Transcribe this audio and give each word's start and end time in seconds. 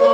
Herzlich 0.00 0.08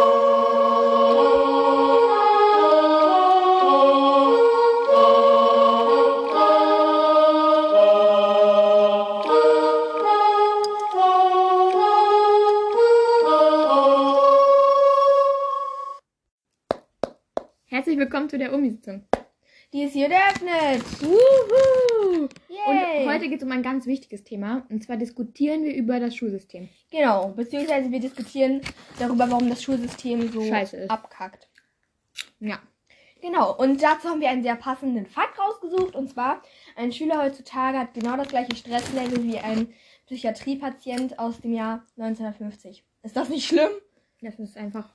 willkommen 17.96 18.28
zu 18.28 18.38
der 18.38 18.52
Umi-Sitzung. 18.52 19.06
Die 19.72 19.84
ist 19.84 19.92
hier 19.92 20.10
eröffnet. 20.10 20.82
Wuhu! 21.00 21.95
Heute 23.04 23.28
geht 23.28 23.38
es 23.38 23.44
um 23.44 23.52
ein 23.52 23.62
ganz 23.62 23.86
wichtiges 23.86 24.24
Thema. 24.24 24.64
Und 24.70 24.82
zwar 24.84 24.96
diskutieren 24.96 25.62
wir 25.64 25.74
über 25.74 26.00
das 26.00 26.16
Schulsystem. 26.16 26.68
Genau, 26.90 27.28
beziehungsweise 27.28 27.90
wir 27.90 28.00
diskutieren 28.00 28.60
darüber, 28.98 29.30
warum 29.30 29.48
das 29.48 29.62
Schulsystem 29.62 30.30
so 30.32 30.42
Scheiße 30.42 30.76
ist. 30.76 30.90
abkackt. 30.90 31.48
Ja. 32.40 32.58
Genau, 33.20 33.56
und 33.56 33.82
dazu 33.82 34.08
haben 34.08 34.20
wir 34.20 34.28
einen 34.30 34.42
sehr 34.42 34.56
passenden 34.56 35.06
Fakt 35.06 35.38
rausgesucht. 35.38 35.94
Und 35.94 36.08
zwar, 36.10 36.42
ein 36.76 36.92
Schüler 36.92 37.22
heutzutage 37.22 37.78
hat 37.78 37.94
genau 37.94 38.16
das 38.16 38.28
gleiche 38.28 38.54
Stresslevel 38.56 39.24
wie 39.24 39.38
ein 39.38 39.72
Psychiatriepatient 40.06 41.18
aus 41.18 41.40
dem 41.40 41.52
Jahr 41.52 41.84
1950. 41.98 42.84
Ist 43.02 43.16
das 43.16 43.28
nicht 43.28 43.46
schlimm? 43.46 43.70
Das 44.22 44.38
ist 44.38 44.56
einfach. 44.56 44.94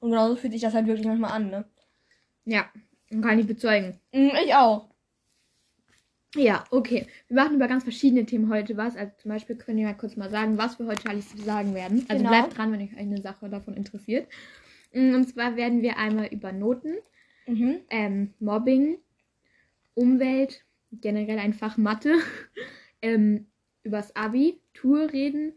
Und 0.00 0.10
genauso 0.10 0.36
fühlt 0.36 0.52
sich 0.52 0.62
das 0.62 0.74
halt 0.74 0.86
wirklich 0.86 1.06
manchmal 1.06 1.32
an, 1.32 1.50
ne? 1.50 1.64
Ja. 2.44 2.66
Kann 3.22 3.38
ich 3.38 3.46
bezeugen. 3.46 4.00
Mm, 4.12 4.30
Ich 4.44 4.54
auch. 4.54 4.88
Ja, 6.34 6.64
okay. 6.70 7.06
Wir 7.28 7.36
machen 7.36 7.56
über 7.56 7.68
ganz 7.68 7.84
verschiedene 7.84 8.26
Themen 8.26 8.48
heute 8.48 8.76
was. 8.76 8.96
Also 8.96 9.12
zum 9.18 9.30
Beispiel 9.30 9.56
können 9.56 9.78
wir 9.78 9.86
mal 9.86 9.94
kurz 9.96 10.16
mal 10.16 10.30
sagen, 10.30 10.58
was 10.58 10.78
wir 10.78 10.86
heute 10.86 11.08
alles 11.08 11.30
sagen 11.32 11.74
werden. 11.74 12.04
Also 12.08 12.22
Genau. 12.24 12.30
bleibt 12.30 12.56
dran, 12.56 12.72
wenn 12.72 12.80
euch 12.82 12.96
eine 12.96 13.20
Sache 13.20 13.48
davon 13.48 13.74
interessiert. 13.74 14.26
Mm, 14.92 15.14
Und 15.14 15.28
zwar 15.28 15.56
werden 15.56 15.82
wir 15.82 15.96
einmal 15.98 16.26
über 16.26 16.52
Noten, 16.52 16.94
Mhm. 17.46 17.76
ähm, 17.90 18.34
Mobbing, 18.40 18.98
Umwelt, 19.94 20.64
generell 20.92 21.38
einfach 21.38 21.76
Mathe, 21.76 22.14
ähm, 23.02 23.46
übers 23.82 24.16
Abi, 24.16 24.60
Tour 24.72 25.12
reden 25.12 25.52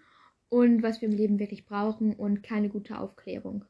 und 0.50 0.84
was 0.84 1.02
wir 1.02 1.10
im 1.10 1.16
Leben 1.16 1.40
wirklich 1.40 1.66
brauchen 1.66 2.14
und 2.14 2.44
keine 2.44 2.70
gute 2.70 3.00
Aufklärung. 3.00 3.66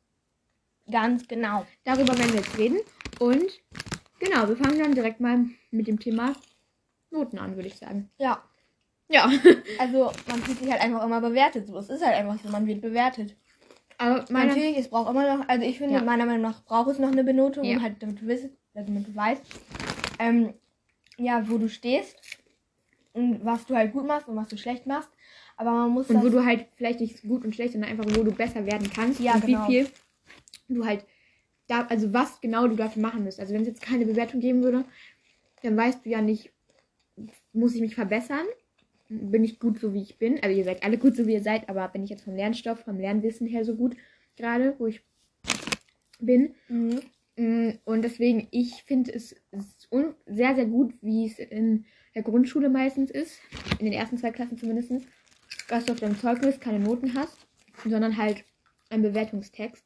Ganz 0.92 1.28
genau. 1.28 1.66
Darüber 1.84 2.18
werden 2.18 2.32
wir 2.34 2.40
jetzt 2.40 2.58
reden. 2.58 2.80
Und 3.20 3.62
genau, 4.20 4.48
wir 4.48 4.56
fangen 4.58 4.80
dann 4.80 4.94
direkt 4.96 5.20
mal 5.20 5.46
mit 5.72 5.88
dem 5.88 6.00
Thema 6.00 6.34
Noten 7.12 7.38
an, 7.40 7.56
würde 7.56 7.68
ich 7.68 7.76
sagen. 7.78 8.10
Ja. 8.18 8.44
Ja. 9.10 9.30
Also, 9.80 10.12
man 10.28 10.42
fühlt 10.42 10.60
sich 10.60 10.72
halt 10.72 10.82
einfach 10.82 11.04
immer 11.06 11.22
bewertet. 11.22 11.68
So, 11.68 11.78
es 11.78 11.90
ist 11.90 12.04
halt 12.04 12.16
einfach 12.16 12.38
so, 12.44 12.50
man 12.50 12.66
wird 12.66 12.82
bewertet. 12.82 13.36
Aber 13.98 14.26
meine, 14.30 14.48
Natürlich, 14.48 14.78
es 14.78 14.90
braucht 14.90 15.10
immer 15.10 15.38
noch, 15.38 15.48
also 15.48 15.66
ich 15.66 15.78
finde, 15.78 15.96
Ja. 15.96 16.02
meiner 16.04 16.26
Meinung 16.26 16.42
nach 16.42 16.64
braucht 16.66 16.90
es 16.90 17.00
noch 17.00 17.12
eine 17.12 17.24
Benotung, 17.24 17.64
Ja. 17.64 17.78
um 17.78 17.84
halt 17.84 18.02
damit 18.02 18.22
du, 18.22 18.28
wisst, 18.28 18.46
also 18.74 18.88
damit 18.88 19.08
du 19.08 19.16
weißt, 19.16 19.42
ähm, 20.20 20.54
ja, 21.18 21.48
wo 21.50 21.58
du 21.58 21.68
stehst 21.70 22.16
und 23.14 23.44
was 23.44 23.66
du 23.66 23.76
halt 23.76 23.94
gut 23.94 24.06
machst 24.06 24.28
und 24.28 24.36
was 24.36 24.48
du 24.50 24.58
schlecht 24.58 24.86
machst. 24.86 25.10
Aber 25.58 25.72
man 25.72 25.90
muss 25.90 26.10
und 26.10 26.22
wo 26.24 26.30
du 26.30 26.46
halt 26.46 26.68
vielleicht 26.76 27.00
nicht 27.00 27.22
gut 27.24 27.44
und 27.44 27.56
schlecht, 27.56 27.74
sondern 27.74 27.90
einfach, 27.92 28.06
wo 28.06 28.24
du 28.24 28.32
besser 28.32 28.66
werden 28.66 28.90
kannst. 28.94 29.20
Ja, 29.20 29.34
und 29.36 29.46
genau. 29.46 29.68
wie 29.68 29.72
viel 29.84 29.90
du 30.70 30.86
halt 30.86 31.06
da, 31.68 31.86
also 31.88 32.14
was 32.14 32.40
genau 32.42 32.68
du 32.68 32.76
dafür 32.76 33.02
machen 33.02 33.24
musst. 33.24 33.40
Also 33.40 33.54
wenn 33.54 33.62
es 33.62 33.68
jetzt 33.68 33.82
keine 33.82 34.06
Bewertung 34.06 34.40
geben 34.40 34.64
würde, 34.64 34.86
dann 35.64 35.76
weißt 35.76 36.06
du 36.06 36.10
ja 36.10 36.22
nicht, 36.22 36.52
muss 37.54 37.76
ich 37.76 37.82
mich 37.82 37.96
verbessern? 37.96 38.46
Bin 39.10 39.44
ich 39.44 39.60
gut 39.60 39.80
so 39.80 39.94
wie 39.94 40.02
ich 40.02 40.18
bin? 40.18 40.42
Also 40.44 40.56
ihr 40.56 40.64
seid 40.64 40.84
alle 40.84 40.98
gut 40.98 41.16
so 41.16 41.28
wie 41.28 41.34
ihr 41.34 41.44
seid, 41.44 41.70
aber 41.70 41.88
bin 41.88 42.04
ich 42.04 42.10
jetzt 42.10 42.24
vom 42.24 42.36
Lernstoff, 42.36 42.80
vom 42.80 43.00
Lernwissen 43.00 43.48
her 43.48 43.64
so 43.64 43.76
gut 43.76 43.96
gerade, 44.36 44.76
wo 44.78 44.88
ich 44.88 45.02
bin? 46.20 46.56
Mhm. 46.68 47.02
Mm, 47.38 47.74
Und 47.86 48.02
deswegen, 48.02 48.48
ich 48.52 48.84
finde 48.84 49.14
es 49.14 49.36
sehr, 50.26 50.56
sehr 50.56 50.66
gut, 50.66 50.94
wie 51.02 51.26
es 51.28 51.40
in 51.40 51.86
der 52.16 52.24
Grundschule 52.24 52.70
meistens 52.70 53.12
ist, 53.12 53.40
in 53.80 53.86
den 53.86 53.94
ersten 53.94 54.18
zwei 54.18 54.32
Klassen 54.32 54.58
zumindest, 54.58 54.92
dass 55.70 55.86
du 55.86 55.94
auf 55.94 56.00
deinem 56.00 56.18
Zeugnis 56.18 56.60
keine 56.60 56.80
Noten 56.80 57.14
hast, 57.14 57.38
sondern 57.86 58.18
halt 58.18 58.44
einen 58.90 59.04
Bewertungstext. 59.04 59.86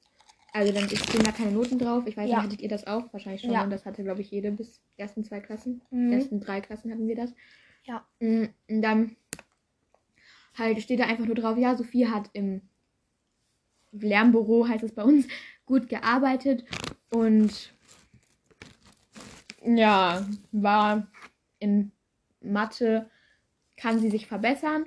Also 0.54 0.74
dann 0.74 0.90
stehen 0.90 1.24
da 1.24 1.32
keine 1.32 1.52
Noten 1.52 1.80
drauf. 1.80 2.06
Ich 2.08 2.18
weiß 2.18 2.30
Ja. 2.30 2.38
nicht, 2.38 2.46
hattet 2.46 2.62
ihr 2.62 2.70
das 2.70 2.86
auch? 2.86 3.12
Wahrscheinlich 3.14 3.42
schon. 3.42 3.52
Ja. 3.52 3.64
Und 3.64 3.70
das 3.70 3.86
hatte, 3.86 4.04
glaube 4.04 4.22
ich, 4.22 4.32
jede 4.32 4.52
bis 4.52 4.82
ersten 4.98 5.24
zwei 5.24 5.40
Klassen. 5.40 5.82
Mhm. 5.92 6.12
Ersten 6.12 6.40
drei 6.42 6.60
Klassen 6.62 6.92
hatten 6.92 7.08
wir 7.08 7.16
das. 7.16 7.34
Ja. 7.86 8.06
Mm, 8.20 8.46
Und 8.70 8.82
dann 8.82 9.16
halt 10.58 10.82
steht 10.82 11.00
da 11.00 11.06
einfach 11.06 11.26
nur 11.26 11.36
drauf, 11.36 11.58
ja, 11.58 11.76
Sophie 11.76 12.08
hat 12.08 12.30
im 12.34 12.62
Lernbüro, 13.94 14.68
heißt 14.68 14.84
es 14.84 14.94
bei 14.94 15.04
uns, 15.04 15.28
gut 15.66 15.88
gearbeitet 15.90 16.66
und 17.10 17.74
ja, 19.64 20.26
war 20.52 21.08
in 21.60 21.92
Mathe, 22.42 23.10
kann 23.78 24.00
sie 24.00 24.10
sich 24.10 24.28
verbessern. 24.28 24.86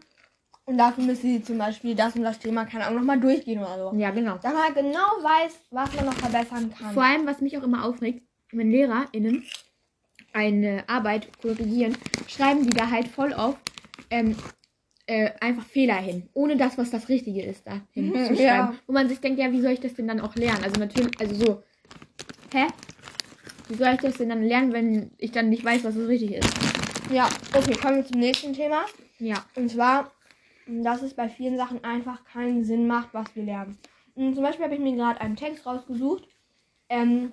Und 0.66 0.78
dafür 0.78 1.04
müsste 1.04 1.26
sie 1.26 1.42
zum 1.42 1.58
Beispiel 1.58 1.94
das 1.94 2.16
und 2.16 2.22
das 2.22 2.38
Thema, 2.38 2.64
keine 2.64 2.86
Ahnung, 2.86 3.00
nochmal 3.00 3.20
durchgehen 3.20 3.58
oder 3.60 3.90
so. 3.90 3.96
Ja, 3.98 4.10
genau. 4.10 4.36
Dass 4.36 4.52
man 4.52 4.62
halt 4.62 4.74
genau 4.74 4.98
weiß, 5.22 5.58
was 5.70 5.94
man 5.94 6.06
noch 6.06 6.14
verbessern 6.14 6.72
kann. 6.76 6.94
Vor 6.94 7.02
allem, 7.02 7.26
was 7.26 7.40
mich 7.40 7.58
auch 7.58 7.62
immer 7.62 7.84
aufregt, 7.84 8.22
wenn 8.50 8.70
LehrerInnen 8.70 9.44
eine 10.32 10.84
Arbeit 10.88 11.28
korrigieren, 11.40 11.96
schreiben 12.26 12.64
die 12.64 12.74
da 12.74 12.90
halt 12.90 13.08
voll 13.08 13.34
auf 13.34 13.56
ähm, 14.10 14.36
äh, 15.06 15.30
einfach 15.40 15.64
Fehler 15.64 15.96
hin, 15.96 16.28
ohne 16.32 16.56
das, 16.56 16.78
was 16.78 16.90
das 16.90 17.08
Richtige 17.08 17.42
ist, 17.42 17.66
da 17.66 17.80
hinzuschreiben. 17.92 18.38
Ja. 18.38 18.74
Wo 18.86 18.92
man 18.92 19.08
sich 19.08 19.20
denkt, 19.20 19.38
ja, 19.38 19.52
wie 19.52 19.60
soll 19.60 19.72
ich 19.72 19.80
das 19.80 19.94
denn 19.94 20.08
dann 20.08 20.20
auch 20.20 20.34
lernen? 20.34 20.64
Also 20.64 20.80
natürlich, 20.80 21.18
also 21.20 21.34
so, 21.34 21.62
hä? 22.52 22.66
Wie 23.68 23.74
soll 23.74 23.94
ich 23.94 24.00
das 24.00 24.16
denn 24.16 24.28
dann 24.28 24.42
lernen, 24.42 24.72
wenn 24.72 25.10
ich 25.18 25.32
dann 25.32 25.50
nicht 25.50 25.64
weiß, 25.64 25.84
was 25.84 25.94
so 25.94 26.06
richtig 26.06 26.32
ist? 26.32 26.48
Ja, 27.10 27.28
okay, 27.54 27.74
kommen 27.74 27.96
wir 27.96 28.06
zum 28.06 28.20
nächsten 28.20 28.52
Thema. 28.52 28.84
Ja. 29.18 29.44
Und 29.56 29.70
zwar, 29.70 30.10
dass 30.66 31.02
es 31.02 31.14
bei 31.14 31.28
vielen 31.28 31.56
Sachen 31.56 31.84
einfach 31.84 32.24
keinen 32.24 32.64
Sinn 32.64 32.86
macht, 32.86 33.12
was 33.12 33.34
wir 33.34 33.44
lernen. 33.44 33.78
Und 34.14 34.34
zum 34.34 34.44
Beispiel 34.44 34.64
habe 34.64 34.74
ich 34.74 34.80
mir 34.80 34.96
gerade 34.96 35.20
einen 35.20 35.36
Text 35.36 35.66
rausgesucht 35.66 36.28
ähm, 36.88 37.32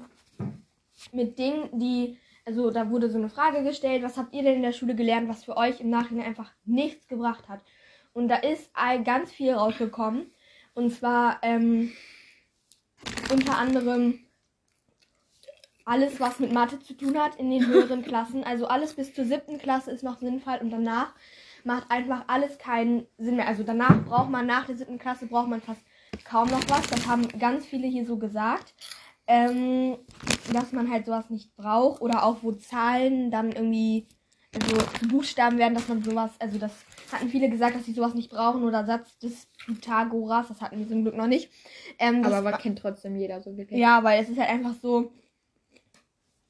mit 1.12 1.38
Dingen, 1.38 1.70
die, 1.74 2.18
also 2.46 2.72
da 2.72 2.90
wurde 2.90 3.10
so 3.10 3.18
eine 3.18 3.30
Frage 3.30 3.64
gestellt, 3.64 4.04
was 4.04 4.18
habt 4.18 4.34
ihr 4.34 4.44
denn 4.44 4.56
in 4.56 4.64
der 4.64 4.72
Schule 4.72 4.96
gelernt, 4.96 5.30
was 5.30 5.44
für 5.44 5.58
euch 5.58 5.80
im 5.80 5.90
Nachhinein 5.90 6.26
einfach 6.26 6.52
nichts 6.66 7.08
gebracht 7.08 7.48
hat. 7.48 7.62
Und 8.14 8.28
da 8.28 8.36
ist 8.38 8.72
ganz 9.06 9.32
viel 9.32 9.54
rausgekommen. 9.54 10.32
Und 10.74 10.92
zwar 10.92 11.40
ähm, 11.44 11.92
unter 13.32 13.58
anderem 13.58 14.20
alles, 15.86 16.20
was 16.20 16.40
mit 16.40 16.52
Mathe 16.52 16.80
zu 16.80 16.94
tun 16.96 17.18
hat 17.18 17.36
in 17.36 17.50
den 17.50 17.68
höheren 17.68 18.04
Klassen. 18.04 18.44
Also 18.44 18.68
alles 18.68 18.94
bis 18.94 19.14
zur 19.14 19.26
siebten 19.26 19.58
Klasse 19.58 19.92
ist 19.92 20.04
noch 20.04 20.20
sinnvoll 20.20 20.58
und 20.62 20.72
danach 20.72 21.14
macht 21.66 21.90
einfach 21.90 22.24
alles 22.28 22.58
keinen 22.58 23.08
Sinn 23.18 23.36
mehr. 23.36 23.48
Also 23.48 23.64
danach 23.64 24.04
braucht 24.06 24.30
man, 24.30 24.46
nach 24.46 24.66
der 24.66 24.78
siebten 24.78 25.00
Klasse 25.00 25.28
braucht 25.28 25.48
man 25.50 25.62
fast 25.62 25.82
kaum 26.24 26.50
noch 26.50 26.62
was. 26.70 26.88
Das 26.88 27.08
haben 27.08 27.28
ganz 27.40 27.66
viele 27.66 27.88
hier 27.88 28.06
so 28.06 28.18
gesagt. 28.18 28.74
Ähm, 29.28 29.98
dass 30.52 30.72
man 30.74 30.92
halt 30.92 31.06
sowas 31.06 31.30
nicht 31.30 31.56
braucht. 31.56 32.02
Oder 32.02 32.24
auch 32.24 32.38
wo 32.42 32.52
Zahlen 32.52 33.32
dann 33.32 33.52
irgendwie 33.52 34.08
also 34.54 34.76
zu 35.00 35.08
Buchstaben 35.08 35.58
werden, 35.58 35.76
dass 35.76 35.88
man 35.88 36.04
sowas, 36.04 36.32
also 36.40 36.58
das 36.58 36.74
hatten 37.10 37.30
viele 37.30 37.50
gesagt, 37.50 37.74
dass 37.74 37.86
sie 37.86 37.94
sowas 37.94 38.14
nicht 38.16 38.30
brauchen. 38.30 38.64
Oder 38.64 38.86
Satz 38.86 39.18
des 39.20 39.48
Pythagoras, 39.66 40.50
das 40.50 40.60
hatten 40.62 40.80
wir 40.80 40.88
zum 40.90 41.04
Glück 41.04 41.16
noch 41.16 41.28
nicht. 41.28 41.50
Ähm, 42.00 42.26
Aber 42.26 42.44
war- 42.44 42.58
kennt 42.58 42.80
trotzdem 42.80 43.16
jeder 43.16 43.40
so 43.42 43.56
wirklich. 43.56 43.80
ja, 43.80 44.04
weil 44.04 44.22
es 44.22 44.28
ist 44.30 44.38
halt 44.40 44.50
einfach 44.50 44.74
so. 44.82 45.14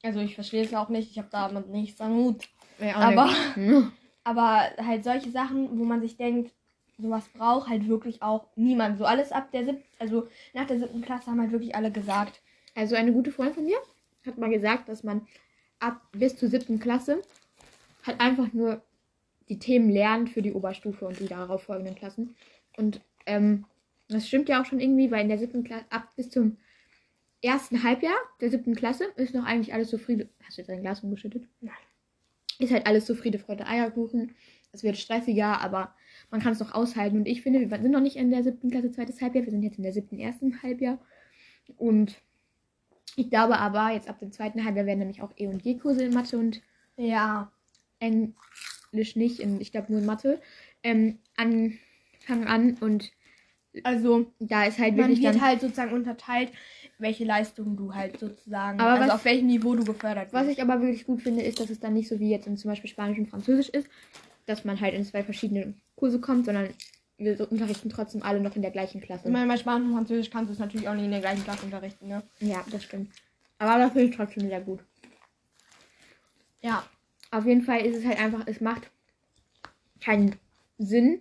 Also 0.02 0.18
ich 0.18 0.34
verstehe 0.34 0.64
es 0.64 0.74
auch 0.74 0.88
nicht, 0.88 1.12
ich 1.12 1.18
habe 1.18 1.28
damit 1.30 1.68
nichts 1.68 2.00
am 2.00 2.14
Hut. 2.16 2.48
Ja, 2.80 2.96
Aber- 2.96 3.30
Hm. 3.54 3.92
Aber 4.24 4.70
halt 4.78 5.04
solche 5.04 5.30
Sachen, 5.30 5.78
wo 5.78 5.84
man 5.84 6.00
sich 6.00 6.16
denkt, 6.16 6.52
sowas 6.98 7.28
braucht 7.28 7.68
halt 7.68 7.88
wirklich 7.88 8.22
auch 8.22 8.46
niemand. 8.56 8.98
So 8.98 9.04
alles 9.04 9.32
ab 9.32 9.50
der 9.50 9.64
siebten, 9.64 9.84
also 9.98 10.28
nach 10.54 10.66
der 10.66 10.78
siebten 10.78 11.02
Klasse 11.02 11.30
haben 11.30 11.40
halt 11.40 11.52
wirklich 11.52 11.74
alle 11.74 11.90
gesagt. 11.90 12.40
Also 12.74 12.94
eine 12.94 13.12
gute 13.12 13.32
Freundin 13.32 13.54
von 13.54 13.64
mir 13.64 13.78
hat 14.24 14.38
mal 14.38 14.50
gesagt, 14.50 14.88
dass 14.88 15.02
man 15.02 15.26
ab 15.80 16.00
bis 16.12 16.36
zur 16.36 16.48
siebten 16.48 16.78
Klasse 16.78 17.22
halt 18.06 18.20
einfach 18.20 18.52
nur 18.52 18.82
die 19.48 19.58
Themen 19.58 19.90
lernt 19.90 20.30
für 20.30 20.42
die 20.42 20.52
Oberstufe 20.52 21.06
und 21.06 21.18
die 21.18 21.26
darauf 21.26 21.64
folgenden 21.64 21.96
Klassen. 21.96 22.36
Und 22.76 23.00
ähm, 23.26 23.64
das 24.08 24.28
stimmt 24.28 24.48
ja 24.48 24.60
auch 24.60 24.66
schon 24.66 24.80
irgendwie, 24.80 25.10
weil 25.10 25.22
in 25.22 25.28
der 25.28 25.38
siebten 25.38 25.64
Klasse, 25.64 25.84
ab 25.90 26.08
bis 26.16 26.30
zum 26.30 26.56
ersten 27.42 27.82
Halbjahr 27.82 28.16
der 28.40 28.50
siebten 28.50 28.74
Klasse 28.74 29.04
ist 29.16 29.34
noch 29.34 29.44
eigentlich 29.44 29.74
alles 29.74 29.90
so 29.90 29.98
Friede. 29.98 30.28
Hast 30.44 30.56
du 30.56 30.62
jetzt 30.62 30.68
dein 30.68 30.80
Glas 30.80 31.00
umgeschüttet? 31.00 31.48
Nein. 31.60 31.74
Ist 32.62 32.72
halt 32.72 32.86
alles 32.86 33.06
so 33.06 33.14
Friede, 33.14 33.38
Freude, 33.38 33.66
Eierkuchen. 33.66 34.34
Es 34.72 34.82
wird 34.82 34.96
stressiger, 34.96 35.60
aber 35.60 35.94
man 36.30 36.40
kann 36.40 36.52
es 36.52 36.60
noch 36.60 36.72
aushalten. 36.72 37.16
Und 37.16 37.26
ich 37.26 37.42
finde, 37.42 37.60
wir 37.60 37.68
sind 37.78 37.90
noch 37.90 38.00
nicht 38.00 38.16
in 38.16 38.30
der 38.30 38.42
siebten 38.42 38.70
Klasse, 38.70 38.90
zweites 38.90 39.20
Halbjahr. 39.20 39.44
Wir 39.44 39.50
sind 39.50 39.62
jetzt 39.62 39.76
in 39.78 39.82
der 39.82 39.92
siebten, 39.92 40.18
ersten 40.18 40.62
Halbjahr. 40.62 40.98
Und 41.76 42.16
ich 43.16 43.28
glaube 43.28 43.58
aber, 43.58 43.90
jetzt 43.90 44.08
ab 44.08 44.18
dem 44.20 44.32
zweiten 44.32 44.64
Halbjahr 44.64 44.86
werden 44.86 45.00
nämlich 45.00 45.22
auch 45.22 45.32
E- 45.36 45.48
und 45.48 45.62
G-Kurse 45.62 46.04
in 46.04 46.14
Mathe 46.14 46.38
und 46.38 46.62
Ja. 46.96 47.50
Englisch 47.98 49.16
nicht, 49.16 49.40
in, 49.40 49.60
ich 49.60 49.72
glaube 49.72 49.92
nur 49.92 50.00
in 50.00 50.06
Mathe, 50.06 50.40
ähm, 50.82 51.18
anfangen 51.36 52.46
an. 52.46 52.76
Und 52.80 53.12
Also 53.84 54.32
da 54.38 54.64
ist 54.64 54.78
halt 54.78 54.96
man 54.96 55.08
wirklich 55.08 55.22
wird 55.22 55.34
dann, 55.34 55.42
halt 55.42 55.60
sozusagen 55.60 55.92
unterteilt, 55.92 56.52
welche 57.02 57.24
Leistung 57.24 57.76
du 57.76 57.94
halt 57.94 58.18
sozusagen, 58.18 58.80
Aber 58.80 58.92
also 58.92 59.04
was- 59.04 59.10
auf 59.14 59.24
welchem 59.24 59.46
Niveau 59.48 59.74
du 59.74 59.84
gefördert 59.84 60.32
was 60.32 60.46
wirst. 60.46 60.56
ich 60.58 60.62
aber 60.62 60.80
wirklich 60.80 61.04
gut 61.04 61.20
finde, 61.20 61.42
ist, 61.42 61.60
dass 61.60 61.68
es 61.70 61.80
dann 61.80 61.92
nicht 61.94 62.08
so 62.08 62.18
wie 62.18 62.30
jetzt 62.30 62.46
in 62.46 62.56
zum 62.56 62.70
Beispiel 62.70 62.88
Spanisch 62.88 63.18
und 63.18 63.26
Französisch 63.28 63.68
ist, 63.68 63.88
dass 64.46 64.64
man 64.64 64.80
halt 64.80 64.94
in 64.94 65.04
zwei 65.04 65.22
verschiedene 65.22 65.74
Kurse 65.96 66.20
kommt, 66.20 66.46
sondern 66.46 66.68
wir 67.18 67.38
unterrichten 67.50 67.90
trotzdem 67.90 68.22
alle 68.22 68.40
noch 68.40 68.56
in 68.56 68.62
der 68.62 68.70
gleichen 68.70 69.00
Klasse. 69.00 69.28
Ich 69.28 69.32
meine, 69.32 69.46
bei 69.46 69.56
Spanisch 69.56 69.86
und 69.88 69.94
Französisch 69.94 70.30
kannst 70.30 70.48
du 70.48 70.54
es 70.54 70.58
natürlich 70.58 70.88
auch 70.88 70.94
nicht 70.94 71.04
in 71.04 71.10
der 71.10 71.20
gleichen 71.20 71.44
Klasse 71.44 71.64
unterrichten, 71.64 72.08
ne? 72.08 72.22
Ja, 72.40 72.64
das 72.70 72.82
stimmt. 72.84 73.10
Aber 73.58 73.78
das 73.78 73.92
finde 73.92 74.08
ich 74.08 74.16
trotzdem 74.16 74.48
sehr 74.48 74.60
gut. 74.60 74.80
Ja. 76.62 76.84
Auf 77.30 77.46
jeden 77.46 77.62
Fall 77.62 77.80
ist 77.86 77.96
es 77.96 78.04
halt 78.04 78.18
einfach, 78.20 78.46
es 78.46 78.60
macht 78.60 78.90
keinen 80.00 80.36
Sinn, 80.78 81.20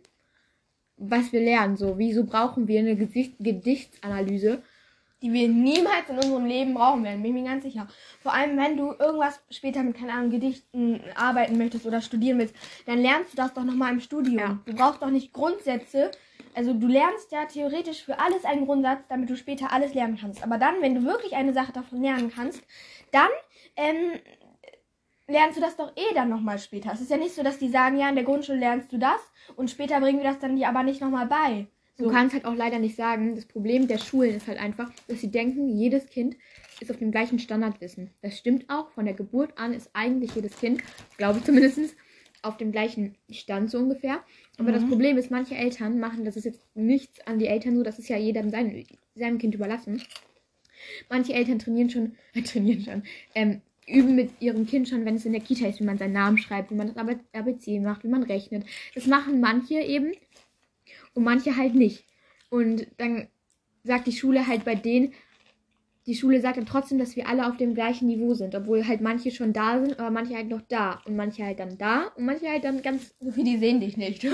was 0.97 1.31
wir 1.31 1.39
lernen. 1.41 1.77
So, 1.77 1.97
wieso 1.97 2.25
brauchen 2.25 2.67
wir 2.67 2.79
eine 2.79 2.95
Gesicht 2.95 3.35
Gedichtsanalyse? 3.39 4.61
Die 5.21 5.31
wir 5.31 5.47
niemals 5.47 6.09
in 6.09 6.15
unserem 6.15 6.45
Leben 6.45 6.73
brauchen 6.73 7.03
werden, 7.03 7.21
bin 7.21 7.35
ich 7.35 7.43
mir 7.43 7.49
ganz 7.49 7.63
sicher. 7.63 7.87
Vor 8.21 8.33
allem, 8.33 8.57
wenn 8.57 8.75
du 8.75 8.93
irgendwas 8.97 9.39
später 9.51 9.83
mit, 9.83 9.95
keine 9.95 10.13
Ahnung, 10.13 10.31
Gedichten 10.31 11.01
arbeiten 11.15 11.57
möchtest 11.57 11.85
oder 11.85 12.01
studieren 12.01 12.39
willst, 12.39 12.55
dann 12.87 12.99
lernst 12.99 13.33
du 13.33 13.37
das 13.37 13.53
doch 13.53 13.63
nochmal 13.63 13.93
im 13.93 13.99
Studium. 13.99 14.39
Ja. 14.39 14.59
Du 14.65 14.73
brauchst 14.73 15.01
doch 15.01 15.11
nicht 15.11 15.31
Grundsätze. 15.31 16.11
Also 16.55 16.73
du 16.73 16.87
lernst 16.87 17.31
ja 17.31 17.45
theoretisch 17.45 18.03
für 18.03 18.19
alles 18.19 18.45
einen 18.45 18.65
Grundsatz, 18.65 19.01
damit 19.09 19.29
du 19.29 19.37
später 19.37 19.71
alles 19.71 19.93
lernen 19.93 20.17
kannst. 20.19 20.43
Aber 20.43 20.57
dann, 20.57 20.81
wenn 20.81 20.95
du 20.95 21.03
wirklich 21.03 21.33
eine 21.33 21.53
Sache 21.53 21.71
davon 21.71 22.01
lernen 22.01 22.31
kannst, 22.33 22.61
dann 23.11 23.29
ähm, 23.75 24.19
lernst 25.27 25.57
du 25.57 25.61
das 25.61 25.77
doch 25.77 25.91
eh 25.95 26.13
dann 26.13 26.29
nochmal 26.29 26.59
später. 26.59 26.91
Es 26.93 27.01
ist 27.01 27.11
ja 27.11 27.17
nicht 27.17 27.35
so, 27.35 27.43
dass 27.43 27.57
die 27.57 27.69
sagen, 27.69 27.97
ja, 27.97 28.09
in 28.09 28.15
der 28.15 28.23
Grundschule 28.23 28.59
lernst 28.59 28.91
du 28.91 28.97
das 28.97 29.21
und 29.55 29.69
später 29.69 29.99
bringen 29.99 30.19
wir 30.19 30.29
das 30.29 30.39
dann 30.39 30.55
dir 30.55 30.67
aber 30.67 30.83
nicht 30.83 31.01
nochmal 31.01 31.27
bei. 31.27 31.67
Du 32.01 32.09
kannst 32.09 32.33
halt 32.33 32.45
auch 32.45 32.55
leider 32.55 32.79
nicht 32.79 32.95
sagen, 32.95 33.35
das 33.35 33.45
Problem 33.45 33.87
der 33.87 33.97
Schulen 33.97 34.35
ist 34.35 34.47
halt 34.47 34.59
einfach, 34.59 34.91
dass 35.07 35.21
sie 35.21 35.29
denken, 35.29 35.69
jedes 35.69 36.07
Kind 36.07 36.35
ist 36.79 36.89
auf 36.89 36.97
dem 36.97 37.11
gleichen 37.11 37.39
Standardwissen. 37.39 38.09
Das 38.21 38.37
stimmt 38.37 38.69
auch. 38.69 38.89
Von 38.91 39.05
der 39.05 39.13
Geburt 39.13 39.57
an 39.57 39.73
ist 39.73 39.89
eigentlich 39.93 40.33
jedes 40.35 40.57
Kind, 40.57 40.81
glaube 41.17 41.39
ich 41.39 41.45
zumindest, 41.45 41.95
auf 42.41 42.57
dem 42.57 42.71
gleichen 42.71 43.15
Stand 43.29 43.69
so 43.69 43.77
ungefähr. 43.77 44.23
Aber 44.57 44.71
das 44.71 44.83
Mhm. 44.83 44.89
Problem 44.89 45.17
ist, 45.17 45.29
manche 45.29 45.55
Eltern 45.55 45.99
machen, 45.99 46.25
das 46.25 46.35
ist 46.37 46.45
jetzt 46.45 46.65
nichts 46.75 47.25
an 47.27 47.37
die 47.37 47.47
Eltern 47.47 47.75
so, 47.75 47.83
das 47.83 47.99
ist 47.99 48.09
ja 48.09 48.17
jedem 48.17 48.49
sein, 48.49 48.83
seinem 49.15 49.37
Kind 49.37 49.53
überlassen. 49.53 50.01
Manche 51.09 51.33
Eltern 51.33 51.59
trainieren 51.59 51.89
schon, 51.89 52.15
äh, 52.33 52.41
trainieren 52.41 52.81
schon, 52.81 53.03
ähm, 53.35 53.61
üben 53.87 54.15
mit 54.15 54.31
ihrem 54.39 54.65
Kind 54.65 54.87
schon, 54.89 55.05
wenn 55.05 55.15
es 55.15 55.25
in 55.25 55.33
der 55.33 55.41
Kita 55.41 55.67
ist, 55.67 55.79
wie 55.79 55.85
man 55.85 55.97
seinen 55.97 56.13
Namen 56.13 56.37
schreibt, 56.37 56.71
wie 56.71 56.75
man 56.75 56.91
das 56.91 56.97
ABC 57.33 57.79
macht, 57.79 58.03
wie 58.03 58.07
man 58.09 58.23
rechnet. 58.23 58.65
Das 58.95 59.05
machen 59.05 59.39
manche 59.39 59.75
eben 59.81 60.13
und 61.13 61.23
manche 61.23 61.57
halt 61.57 61.75
nicht. 61.75 62.05
Und 62.49 62.87
dann 62.97 63.27
sagt 63.83 64.07
die 64.07 64.11
Schule 64.11 64.47
halt 64.47 64.65
bei 64.65 64.75
denen, 64.75 65.13
die 66.07 66.15
Schule 66.15 66.41
sagt 66.41 66.57
dann 66.57 66.65
trotzdem, 66.65 66.97
dass 66.97 67.15
wir 67.15 67.27
alle 67.27 67.47
auf 67.47 67.57
dem 67.57 67.75
gleichen 67.75 68.07
Niveau 68.07 68.33
sind, 68.33 68.55
obwohl 68.55 68.87
halt 68.87 69.01
manche 69.01 69.29
schon 69.31 69.53
da 69.53 69.79
sind, 69.79 69.99
aber 69.99 70.09
manche 70.09 70.35
halt 70.35 70.49
noch 70.49 70.61
da 70.61 71.01
und 71.05 71.15
manche 71.15 71.43
halt 71.45 71.59
dann 71.59 71.77
da 71.77 72.07
und 72.15 72.25
manche 72.25 72.49
halt 72.49 72.63
dann 72.63 72.81
ganz 72.81 73.13
So 73.19 73.31
viel, 73.31 73.43
die 73.43 73.57
sehen 73.57 73.79
dich 73.79 73.97
nicht. 73.97 74.23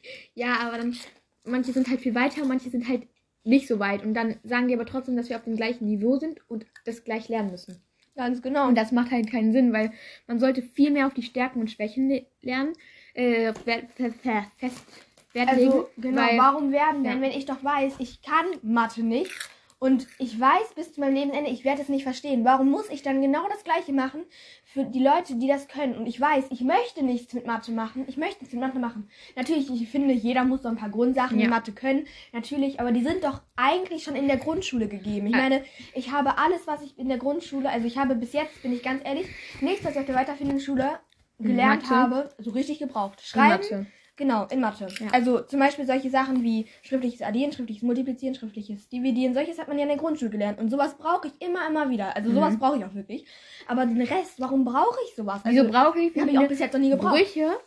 ja, 0.34 0.58
aber 0.60 0.78
dann 0.78 0.96
manche 1.44 1.72
sind 1.72 1.88
halt 1.88 2.00
viel 2.00 2.14
weiter, 2.14 2.44
manche 2.44 2.68
sind 2.68 2.88
halt 2.88 3.06
nicht 3.44 3.66
so 3.66 3.78
weit 3.78 4.04
und 4.04 4.12
dann 4.12 4.36
sagen 4.44 4.68
die 4.68 4.74
aber 4.74 4.84
trotzdem, 4.84 5.16
dass 5.16 5.30
wir 5.30 5.36
auf 5.36 5.44
dem 5.44 5.56
gleichen 5.56 5.86
Niveau 5.86 6.18
sind 6.18 6.40
und 6.50 6.66
das 6.84 7.04
gleich 7.04 7.28
lernen 7.28 7.52
müssen. 7.52 7.80
Ganz 8.14 8.42
genau. 8.42 8.66
Und 8.68 8.74
das 8.76 8.92
macht 8.92 9.10
halt 9.12 9.30
keinen 9.30 9.52
Sinn, 9.52 9.72
weil 9.72 9.92
man 10.26 10.38
sollte 10.40 10.60
viel 10.60 10.90
mehr 10.90 11.06
auf 11.06 11.14
die 11.14 11.22
Stärken 11.22 11.60
und 11.60 11.70
Schwächen 11.70 12.10
le- 12.10 12.26
lernen, 12.42 12.72
äh, 13.14 13.54
fe- 13.54 13.88
fe- 13.96 14.12
fe- 14.12 14.46
fest 14.58 14.84
Wert 15.32 15.52
legen. 15.54 15.70
Also, 15.72 15.88
genau, 15.96 16.22
weil, 16.22 16.38
warum 16.38 16.72
werden 16.72 17.04
denn, 17.04 17.16
Ja. 17.16 17.20
wenn 17.22 17.32
ich 17.36 17.44
doch 17.46 17.62
weiß, 17.62 17.94
ich 17.98 18.22
kann 18.22 18.46
Mathe 18.62 19.02
nicht 19.02 19.30
und 19.78 20.08
ich 20.18 20.40
weiß 20.40 20.74
bis 20.74 20.92
zu 20.94 21.00
meinem 21.00 21.14
Lebensende, 21.14 21.50
ich 21.50 21.64
werde 21.64 21.82
es 21.82 21.88
nicht 21.88 22.02
verstehen. 22.02 22.44
Warum 22.44 22.68
muss 22.70 22.88
ich 22.90 23.02
dann 23.02 23.22
genau 23.22 23.46
das 23.48 23.62
Gleiche 23.62 23.92
machen 23.92 24.24
für 24.64 24.84
die 24.84 24.98
Leute, 25.02 25.36
die 25.36 25.46
das 25.46 25.68
können? 25.68 25.96
Und 25.96 26.06
ich 26.06 26.20
weiß, 26.20 26.46
ich 26.50 26.62
möchte 26.62 27.04
nichts 27.04 27.32
mit 27.32 27.46
Mathe 27.46 27.70
machen. 27.70 28.04
Ich 28.08 28.16
möchte 28.16 28.40
nichts 28.40 28.52
mit 28.52 28.60
Mathe 28.60 28.80
machen. 28.80 29.08
Natürlich, 29.36 29.70
ich 29.70 29.88
finde, 29.88 30.14
jeder 30.14 30.44
muss 30.44 30.62
so 30.62 30.68
ein 30.68 30.76
paar 30.76 30.88
Grundsachen 30.90 31.38
Ja. 31.38 31.44
in 31.44 31.50
Mathe 31.50 31.70
können. 31.70 32.06
Natürlich, 32.32 32.80
aber 32.80 32.90
die 32.90 33.04
sind 33.04 33.22
doch 33.22 33.40
eigentlich 33.54 34.02
schon 34.02 34.16
in 34.16 34.26
der 34.26 34.38
Grundschule 34.38 34.88
gegeben. 34.88 35.26
Ich 35.28 35.34
meine, 35.36 35.62
ich 35.94 36.10
habe 36.10 36.38
alles, 36.38 36.66
was 36.66 36.82
ich 36.82 36.98
in 36.98 37.08
der 37.08 37.18
Grundschule, 37.18 37.68
also 37.68 37.86
ich 37.86 37.98
habe 37.98 38.16
bis 38.16 38.32
jetzt, 38.32 38.60
bin 38.62 38.72
ich 38.72 38.82
ganz 38.82 39.02
ehrlich, 39.04 39.28
nichts, 39.60 39.84
was 39.84 39.92
ich 39.92 39.98
auf 40.00 40.06
der 40.06 40.16
weiterführenden 40.16 40.58
Schule 40.60 40.98
gelernt 41.38 41.82
Mathe? 41.84 41.94
habe, 41.94 42.34
so 42.38 42.50
richtig 42.50 42.80
gebraucht. 42.80 43.20
Schreiben. 43.24 43.86
Genau, 44.18 44.46
in 44.50 44.60
Mathe. 44.60 44.88
Ja. 45.00 45.06
Also 45.12 45.40
zum 45.42 45.60
Beispiel 45.60 45.86
solche 45.86 46.10
Sachen 46.10 46.42
wie 46.42 46.66
schriftliches 46.82 47.22
Addieren, 47.22 47.52
schriftliches 47.52 47.82
Multiplizieren, 47.84 48.34
schriftliches 48.34 48.88
Dividieren, 48.88 49.32
solches 49.32 49.58
hat 49.58 49.68
man 49.68 49.78
ja 49.78 49.84
in 49.84 49.88
der 49.90 49.96
Grundschule 49.96 50.30
gelernt. 50.30 50.58
Und 50.58 50.70
sowas 50.70 50.96
brauche 50.98 51.28
ich 51.28 51.34
immer, 51.46 51.66
immer 51.68 51.88
wieder. 51.88 52.14
Also 52.16 52.32
sowas 52.34 52.54
Mhm. 52.54 52.58
brauche 52.58 52.76
ich 52.78 52.84
auch 52.84 52.94
wirklich. 52.94 53.24
Aber 53.68 53.86
den 53.86 54.02
Rest, 54.02 54.34
warum 54.40 54.64
brauche 54.64 54.98
ich 55.08 55.14
sowas? 55.14 55.40
Wieso 55.44 55.60
Also, 55.60 55.72
brauche 55.72 56.00
ich 56.00 56.18
habe 56.18 56.30
ich 56.30 56.38
auch 56.38 56.48
bis 56.48 56.58
jetzt 56.58 56.72
noch 56.72 56.80
nie 56.80 56.90
gebraucht. 56.90 57.14
Brüche? 57.14 57.58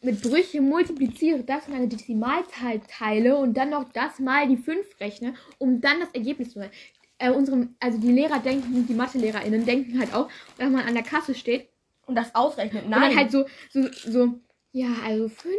Mit 0.00 0.20
Brüche 0.22 0.60
multipliziere 0.62 1.44
das 1.44 1.68
in 1.68 1.74
eine 1.74 1.86
Dezimalzahl 1.88 2.80
teile 2.88 3.36
und 3.36 3.54
dann 3.56 3.70
noch 3.70 3.84
das 3.92 4.18
mal 4.18 4.48
die 4.48 4.56
5 4.56 4.98
rechne, 4.98 5.34
um 5.58 5.80
dann 5.80 6.00
das 6.00 6.08
Ergebnis 6.14 6.50
zu 6.52 6.58
sein. 6.58 6.70
Äh, 7.18 7.30
unserem, 7.30 7.76
also 7.78 7.98
die 7.98 8.10
Lehrer 8.10 8.40
denken, 8.40 8.86
die 8.88 8.94
MathelehrerInnen 8.94 9.64
denken 9.64 10.00
halt 10.00 10.12
auch, 10.14 10.28
wenn 10.56 10.72
man 10.72 10.86
an 10.86 10.94
der 10.94 11.04
Kasse 11.04 11.34
steht 11.36 11.68
Und 12.06 12.16
das 12.16 12.34
ausrechnet. 12.34 12.84
und 12.84 12.90
Nein. 12.90 13.02
dann 13.10 13.16
halt 13.16 13.30
so, 13.30 13.44
so, 13.70 13.86
so, 13.92 14.40
ja, 14.72 14.88
also 15.06 15.28
5, 15.28 15.52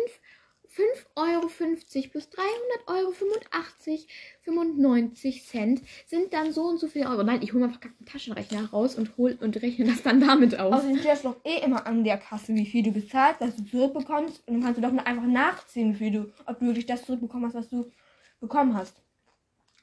5,50 0.75 1.06
Euro 1.16 1.48
plus 1.48 2.30
300 2.30 2.50
Euro 2.88 3.12
85, 3.12 4.08
95 4.42 5.46
Cent 5.46 5.81
sind 6.08 6.34
dann 6.34 6.52
so 6.52 6.64
und 6.64 6.80
so 6.80 6.88
viele 6.88 7.10
Euro. 7.10 7.24
Nein, 7.24 7.42
ich 7.42 7.54
hole 7.54 7.66
mal 7.66 7.72
verkackten 7.72 8.06
Taschenrechner 8.06 8.70
raus 8.72 8.96
und 8.96 9.16
hol 9.18 9.38
und 9.40 9.62
rechne 9.62 9.86
das 9.86 10.02
dann 10.02 10.20
damit 10.20 10.60
aus. 10.60 10.74
Außerdem 10.74 10.98
steht 10.98 11.12
das 11.12 11.22
doch 11.22 11.36
eh 11.44 11.64
immer 11.64 11.86
an 11.86 12.04
der 12.04 12.18
Kasse, 12.18 12.56
wie 12.56 12.66
viel 12.66 12.84
du 12.84 12.92
bezahlst, 12.92 13.42
was 13.42 13.56
du 13.56 13.66
zurückbekommst. 13.66 14.48
Und 14.48 14.54
dann 14.56 14.64
kannst 14.64 14.78
du 14.78 14.81
doch 14.81 15.06
einfach 15.06 15.28
nachziehen, 15.28 15.94
wie 15.94 15.98
viel 15.98 16.12
du, 16.12 16.34
ob 16.46 16.60
du 16.60 16.66
wirklich 16.66 16.86
das 16.86 17.06
zurückbekommen 17.06 17.46
hast, 17.46 17.56
was 17.56 17.69
du 17.69 17.92
bekommen 18.40 18.76
hast. 18.76 18.96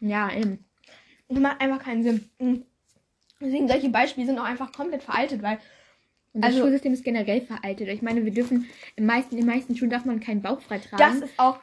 Ja, 0.01 0.33
eben. 0.33 0.65
Das 1.29 1.39
macht 1.39 1.61
einfach 1.61 1.83
keinen 1.83 2.03
Sinn. 2.03 2.31
Und 2.39 2.67
Deswegen, 3.41 3.69
solche 3.69 3.89
Beispiele 3.89 4.27
sind 4.27 4.39
auch 4.39 4.45
einfach 4.45 4.71
komplett 4.73 5.03
veraltet, 5.03 5.43
weil 5.43 5.59
Und 6.33 6.43
das 6.43 6.51
Also- 6.53 6.61
Schulsystem 6.63 6.93
ist 6.93 7.05
generell 7.05 7.41
veraltet. 7.41 7.89
Ich 7.89 8.03
meine, 8.03 8.25
wir 8.25 8.33
dürfen 8.33 8.69
in 8.97 9.07
meisten, 9.07 9.33
in 9.37 9.39
den 9.39 9.47
meisten 9.47 9.77
Schulen 9.77 9.91
darf 9.91 10.05
man 10.05 10.21
keinen 10.21 10.43
Bauch 10.43 10.59
das 10.59 10.65
freitragen. 10.67 11.23
ist 11.23 11.39
auch. 11.39 11.59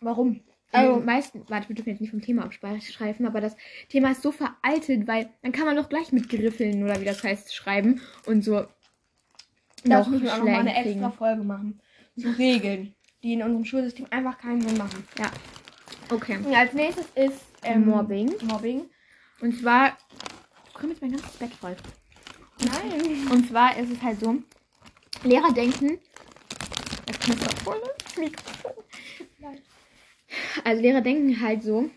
Warum? 0.00 0.40
also 0.72 0.94
Also, 0.94 1.04
meisten, 1.06 1.44
warte, 1.48 1.68
wir 1.68 1.76
dürfen 1.76 1.90
jetzt 1.90 2.00
nicht 2.00 2.10
vom 2.10 2.20
Thema 2.20 2.42
abschreifen, 2.44 3.26
aber 3.26 3.40
das 3.40 3.56
Thema 3.88 4.10
ist 4.10 4.22
so 4.22 4.32
veraltet, 4.32 5.06
weil 5.06 5.30
dann 5.42 5.52
kann 5.52 5.66
man 5.66 5.76
doch 5.76 5.88
gleich 5.88 6.10
mit 6.12 6.28
Griffeln 6.28 6.82
oder 6.82 7.00
wie 7.00 7.04
das 7.04 7.22
heißt 7.22 7.54
schreiben 7.54 8.00
und 8.26 8.42
so 8.44 8.66
das 9.84 10.06
noch 10.06 10.08
müssen 10.08 10.24
wir 10.24 10.32
auch 10.34 10.38
noch 10.38 10.44
mal 10.46 10.60
eine 10.60 10.74
extra. 10.74 11.10
Folge 11.10 11.44
machen. 11.44 11.80
Zu 12.18 12.28
Regeln, 12.38 12.94
die 13.22 13.34
in 13.34 13.42
unserem 13.42 13.64
Schulsystem 13.64 14.06
einfach 14.10 14.38
keinen 14.38 14.62
Sinn 14.62 14.76
machen. 14.76 15.06
Okay. 16.10 16.38
Und 16.38 16.54
als 16.54 16.72
nächstes 16.72 17.06
ist 17.14 17.40
ähm, 17.62 17.86
Mobbing. 17.86 18.32
Mobbing. 18.42 18.86
Und 19.40 19.56
zwar 19.58 19.96
komm 20.74 20.90
jetzt 20.90 21.02
mein 21.02 21.12
ganzes 21.12 21.36
Bett 21.36 21.52
voll. 21.54 21.76
Nein. 22.60 23.28
Und 23.30 23.48
zwar 23.48 23.76
ist 23.76 23.90
es 23.90 24.02
halt 24.02 24.20
so, 24.20 24.36
Lehrer 25.22 25.52
denken, 25.52 25.98
das 27.06 27.18
knistert 27.20 27.54
voll 27.60 27.80
Mikrofon. 28.18 28.72
Also 30.64 30.82
Lehrer 30.82 31.00
denken 31.00 31.40
halt 31.40 31.62
so, 31.62 31.90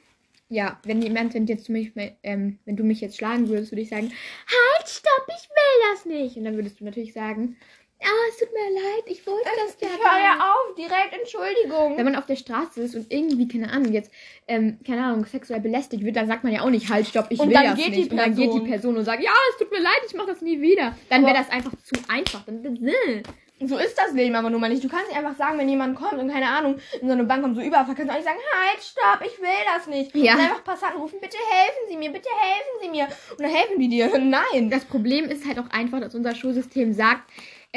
ja, 0.50 0.80
wenn 0.84 1.02
jemand, 1.02 1.34
wenn 1.34 1.46
jetzt 1.46 1.68
du 1.68 1.74
mich, 1.74 1.92
ähm, 2.24 2.60
wenn 2.66 2.78
du 2.78 2.84
mich 2.84 3.02
jetzt 3.02 3.18
schlagen 3.18 3.50
würdest, 3.50 3.72
würde 3.72 3.82
ich 3.82 3.90
sagen, 3.90 4.08
halt, 4.08 4.88
stopp, 4.88 5.28
ich 5.28 5.50
will 5.50 5.94
das 5.94 6.06
nicht. 6.06 6.38
Und 6.38 6.46
dann 6.46 6.56
würdest 6.56 6.80
du 6.80 6.86
natürlich 6.86 7.14
sagen, 7.14 7.58
ah, 8.04 8.30
es 8.30 8.38
tut 8.38 8.50
mir 8.54 8.74
leid, 8.74 9.04
ich 9.06 9.26
wollte 9.26 9.50
das 9.66 9.76
Ich 9.76 9.82
ja 9.82 9.90
höre 9.90 10.04
gar 10.04 10.20
ja 10.20 10.34
auf, 10.36 10.76
direkt 10.76 11.14
Entschuldigung. 11.20 11.98
Wenn 11.98 12.06
man 12.06 12.16
auf 12.16 12.26
der 12.26 12.36
Straße 12.36 12.82
ist 12.82 12.96
und 12.96 13.12
irgendwie, 13.12 13.48
keine 13.48 13.72
Ahnung, 13.72 13.92
jetzt, 13.94 14.12
ähm, 14.48 14.80
keine 14.86 15.04
Ahnung, 15.04 15.26
sexuell 15.26 15.60
belästigt 15.60 16.04
wird, 16.04 16.16
dann 16.16 16.28
sagt 16.28 16.44
man 16.44 16.54
ja 16.54 16.62
auch 16.62 16.70
nicht, 16.70 16.90
halt, 16.90 17.08
stopp, 17.08 17.28
ich 17.30 17.40
Und 17.40 17.50
will 17.50 17.56
das 17.56 17.78
nicht. 17.78 18.12
und 18.12 18.18
dann 18.18 18.36
geht 18.36 18.54
die 18.54 18.60
Person. 18.62 18.98
Und 18.98 19.06
sagt, 19.06 19.24
ja, 19.24 19.32
es 19.52 19.58
tut 19.58 19.72
mir 19.72 19.80
leid, 19.80 20.02
ich 20.06 20.14
mache 20.14 20.28
das 20.28 20.42
nie 20.42 20.62
wieder. 20.62 20.96
Dann 21.10 21.26
wäre 21.26 21.36
das 21.36 21.50
einfach 21.50 21.72
zu 21.84 21.96
einfach. 22.08 22.44
Dann, 22.46 22.64
äh. 22.86 23.24
So 23.60 23.76
ist 23.78 23.98
das 23.98 24.14
Leben 24.14 24.36
aber 24.36 24.52
nun 24.52 24.62
mal 24.62 24.70
nicht. 24.70 24.84
Du 24.84 24.88
kannst 24.88 25.08
nicht 25.08 25.18
einfach 25.18 25.36
sagen, 25.36 25.58
wenn 25.58 25.68
jemand 25.68 25.96
kommt 25.96 26.14
und 26.22 26.30
keine 26.32 26.48
Ahnung, 26.48 26.78
in 27.02 27.08
so 27.08 27.14
eine 27.14 27.24
Bank 27.24 27.42
kommt 27.42 27.56
so 27.56 27.62
Überfall, 27.64 27.96
kannst 27.96 28.10
du 28.10 28.12
auch 28.12 28.18
nicht 28.18 28.26
sagen, 28.26 28.38
halt, 28.54 28.84
stopp, 28.84 29.26
ich 29.26 29.42
will 29.42 29.48
das 29.76 29.88
nicht. 29.88 30.16
Ja. 30.16 30.36
Und 30.36 30.42
einfach 30.42 30.64
Passanten 30.64 31.02
rufen, 31.02 31.20
bitte 31.20 31.38
helfen 31.38 31.90
Sie 31.90 31.98
mir, 31.98 32.12
bitte 32.12 32.30
helfen 32.40 32.82
Sie 32.84 32.90
mir. 32.90 33.06
Und 33.32 33.42
dann 33.42 33.50
helfen 33.50 33.80
die 33.80 33.90
dir. 33.90 34.16
Nein. 34.20 34.70
Das 34.70 34.86
Problem 34.86 35.26
ist 35.26 35.48
halt 35.48 35.58
auch 35.58 35.72
einfach, 35.72 36.00
dass 36.00 36.14
unser 36.14 36.36
Schulsystem 36.36 36.94
sagt, 36.94 37.24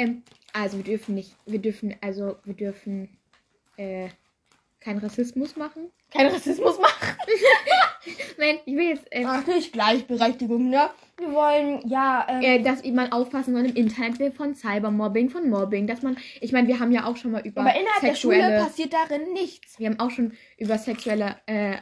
ähm, 0.01 0.23
also 0.53 0.77
wir 0.77 0.83
dürfen 0.83 1.15
nicht, 1.15 1.35
wir 1.45 1.59
dürfen, 1.59 1.95
also 2.01 2.37
wir 2.43 2.53
dürfen, 2.53 3.09
äh, 3.77 4.09
keinen 4.81 4.99
Rassismus 4.99 5.55
machen. 5.55 5.91
Kein 6.11 6.27
Rassismus 6.27 6.79
machen. 6.79 7.15
Nein, 8.37 8.59
ich 8.65 8.75
will 8.75 8.89
jetzt, 8.89 9.05
äh, 9.11 9.23
Ach, 9.25 9.45
nicht 9.45 9.71
Gleichberechtigung, 9.71 10.69
ne? 10.69 10.89
Wir 11.17 11.31
wollen, 11.31 11.87
ja, 11.87 12.25
ähm, 12.27 12.41
äh, 12.41 12.63
dass 12.63 12.83
man 12.83 13.11
aufpassen 13.11 13.53
soll 13.53 13.65
im 13.65 13.75
Internet 13.75 14.33
von 14.33 14.55
Cybermobbing, 14.55 15.29
von 15.29 15.49
Mobbing, 15.49 15.85
dass 15.85 16.01
man, 16.01 16.17
ich 16.41 16.51
meine, 16.51 16.67
wir 16.67 16.79
haben 16.79 16.91
ja 16.91 17.05
auch 17.05 17.15
schon 17.15 17.31
mal 17.31 17.45
über 17.45 17.61
aber 17.61 17.79
innerhalb 17.79 18.01
der 18.01 18.15
Schule 18.15 18.37
sexuelle, 18.37 18.63
passiert 18.63 18.93
darin 18.93 19.33
nichts. 19.33 19.79
wir 19.79 19.87
haben 19.87 19.99
auch 19.99 20.09
schon 20.09 20.33
über 20.57 20.79
sexuelle, 20.79 21.35
äh, 21.45 21.77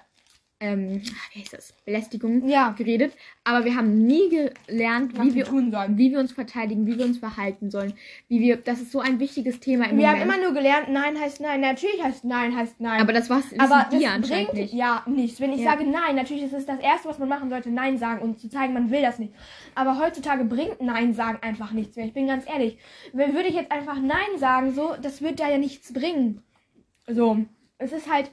ähm, 0.62 1.02
wie 1.34 1.40
heißt 1.42 1.54
das, 1.54 1.74
Belästigung 1.86 2.48
Ja, 2.48 2.72
geredet, 2.72 3.14
aber 3.46 3.64
wir 3.64 3.76
haben 3.76 4.06
nie 4.06 4.30
gelernt, 4.30 5.18
was 5.18 5.26
wie 5.28 5.36
wir 5.36 5.36
wir, 5.36 5.46
tun 5.46 5.72
sollen. 5.72 5.98
wie 5.98 6.12
wir 6.12 6.20
uns 6.20 6.34
verteidigen, 6.34 6.86
wie 6.86 6.98
wir 6.98 7.06
uns 7.06 7.18
verhalten 7.18 7.72
sollen, 7.72 7.94
wie 8.28 8.42
wir, 8.42 8.58
das 8.58 8.82
ist 8.82 8.92
so 8.92 9.00
ein 9.00 9.20
wichtiges 9.20 9.60
Thema 9.62 9.86
im 9.90 9.98
Wir 9.98 10.10
haben 10.10 10.20
Moment. 10.20 10.36
immer 10.38 10.44
nur 10.46 10.54
gelernt, 10.54 10.90
nein 10.90 11.18
heißt 11.20 11.40
nein. 11.40 11.62
Natürlich 11.62 12.04
heißt 12.04 12.26
nein 12.26 12.56
heißt 12.56 12.82
nein. 12.82 13.00
aber 13.02 13.14
das 13.14 13.30
war's, 13.30 13.46
Aber 13.58 13.88
das 13.90 14.04
anscheinend 14.04 14.28
bringt 14.28 14.54
nicht. 14.54 14.74
ja 14.74 15.04
nichts. 15.08 15.40
Wenn 15.40 15.54
ich 15.54 15.62
Ja. 15.62 15.72
sage 15.72 15.86
nein, 15.90 16.16
natürlich 16.16 16.44
ist 16.44 16.54
es 16.54 16.66
das 16.66 16.80
Erste, 16.80 17.08
was 17.08 17.20
man 17.20 17.30
machen 17.30 17.50
sollte, 17.50 17.70
nein 17.70 17.98
sagen 17.98 18.22
und 18.22 18.40
zu 18.40 18.50
zeigen, 18.50 18.74
man 18.74 18.92
will 18.92 19.02
das 19.02 19.18
nicht. 19.20 19.34
Aber 19.76 19.98
heutzutage 19.98 20.44
bringt 20.44 20.82
nein 20.82 21.14
sagen 21.14 21.38
einfach 21.42 21.72
nichts 21.72 21.96
mehr. 21.96 22.06
Ich 22.06 22.14
bin 22.14 22.28
ganz 22.28 22.46
ehrlich. 22.50 22.78
Wenn- 23.14 23.34
Würde 23.34 23.48
ich 23.48 23.56
jetzt 23.56 23.72
einfach 23.72 24.00
nein 24.02 24.38
sagen, 24.38 24.74
so, 24.74 24.96
das 25.02 25.22
wird 25.22 25.40
da 25.40 25.50
ja 25.50 25.58
nichts 25.58 25.94
bringen. 25.94 26.42
So, 27.08 27.46
es 27.78 27.92
ist 27.94 28.12
halt, 28.12 28.30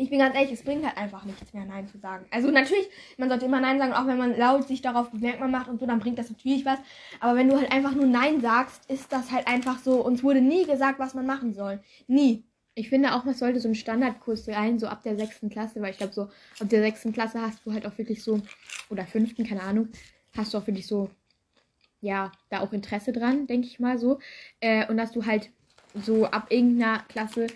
ich 0.00 0.10
bin 0.10 0.20
ganz 0.20 0.36
ehrlich, 0.36 0.52
es 0.52 0.62
bringt 0.62 0.86
halt 0.86 0.96
einfach 0.96 1.24
nichts 1.24 1.52
mehr, 1.52 1.64
nein 1.64 1.88
zu 1.88 1.98
sagen. 1.98 2.24
Also 2.30 2.52
natürlich, 2.52 2.88
man 3.16 3.28
sollte 3.28 3.46
immer 3.46 3.60
nein 3.60 3.78
sagen, 3.78 3.92
auch 3.92 4.06
wenn 4.06 4.16
man 4.16 4.38
laut 4.38 4.68
sich 4.68 4.80
darauf 4.80 5.10
bemerkbar 5.10 5.48
macht 5.48 5.68
und 5.68 5.80
so, 5.80 5.86
dann 5.86 5.98
bringt 5.98 6.20
das 6.20 6.30
natürlich 6.30 6.64
was. 6.64 6.78
Aber 7.18 7.36
wenn 7.36 7.48
du 7.48 7.56
halt 7.56 7.72
einfach 7.72 7.96
nur 7.96 8.06
nein 8.06 8.40
sagst, 8.40 8.88
ist 8.88 9.12
das 9.12 9.32
halt 9.32 9.48
einfach 9.48 9.80
so, 9.80 10.00
uns 10.00 10.22
wurde 10.22 10.40
nie 10.40 10.64
gesagt, 10.64 11.00
was 11.00 11.14
man 11.14 11.26
machen 11.26 11.52
soll. 11.52 11.80
Nie. 12.06 12.44
Ich 12.76 12.90
finde 12.90 13.12
auch, 13.12 13.26
es 13.26 13.40
sollte 13.40 13.58
so 13.58 13.68
ein 13.68 13.74
Standardkurs 13.74 14.48
rein, 14.48 14.78
so 14.78 14.86
ab 14.86 15.02
der 15.02 15.16
sechsten 15.16 15.50
Klasse, 15.50 15.82
weil 15.82 15.90
ich 15.90 15.98
glaube, 15.98 16.12
so 16.12 16.22
ab 16.60 16.68
der 16.68 16.80
sechsten 16.80 17.12
Klasse 17.12 17.42
hast 17.42 17.66
du 17.66 17.72
halt 17.72 17.84
auch 17.84 17.98
wirklich 17.98 18.22
so, 18.22 18.40
oder 18.90 19.04
fünften, 19.04 19.44
keine 19.44 19.62
Ahnung, 19.62 19.88
hast 20.36 20.54
du 20.54 20.58
auch 20.58 20.66
wirklich 20.68 20.86
so, 20.86 21.10
ja, 22.00 22.30
da 22.50 22.60
auch 22.60 22.72
Interesse 22.72 23.12
dran, 23.12 23.48
denke 23.48 23.66
ich 23.66 23.80
mal 23.80 23.98
so. 23.98 24.20
Äh, 24.60 24.86
und 24.86 24.96
dass 24.96 25.10
du 25.10 25.26
halt 25.26 25.50
so 26.00 26.26
ab 26.26 26.52
irgendeiner 26.52 27.00
Klasse 27.08 27.48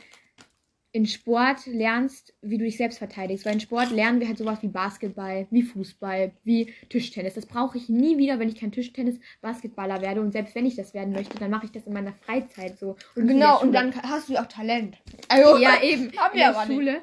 in 0.95 1.07
Sport 1.07 1.65
lernst, 1.67 2.35
wie 2.43 2.59
du 2.59 2.65
dich 2.65 2.77
selbst 2.77 2.99
verteidigst. 2.99 3.47
Weil 3.47 3.55
in 3.55 3.61
Sport 3.61 3.91
lernen 3.93 4.21
wir 4.21 4.29
halt 4.29 4.37
sowas 4.37 4.59
wie 4.63 4.69
Basketball, 4.69 5.47
wie 5.51 5.63
Fußball, 5.63 6.33
wie 6.45 6.73
Tischtennis. 6.91 7.33
Das 7.35 7.47
brauche 7.47 7.79
ich 7.79 7.89
nie 7.89 8.19
wieder, 8.19 8.39
wenn 8.39 8.49
ich 8.49 8.57
kein 8.57 8.73
Tischtennis-Basketballer 8.73 10.03
werde. 10.03 10.21
Und 10.21 10.33
selbst 10.33 10.55
wenn 10.55 10.67
ich 10.67 10.77
das 10.77 10.93
werden 10.93 11.13
möchte, 11.15 11.39
dann 11.39 11.51
mache 11.51 11.65
ich 11.65 11.73
das 11.73 11.87
in 11.87 11.95
meiner 11.95 12.13
Freizeit 12.13 12.79
so. 12.79 12.97
Und 13.17 13.23
in 13.23 13.29
Genau, 13.29 13.55
und 13.55 13.75
Schule. 13.75 13.91
dann 13.91 14.03
hast 14.03 14.29
du 14.29 14.35
ja 14.35 14.43
auch 14.43 14.49
Talent. 14.49 14.99
Also, 15.29 15.57
Ja, 15.57 15.79
eben. 15.83 16.13
Haben 16.17 16.33
in 16.35 16.39
wir 16.39 16.45
der 16.45 16.49
aber 16.51 16.67
nicht. 16.67 16.77
Schule, 16.77 17.03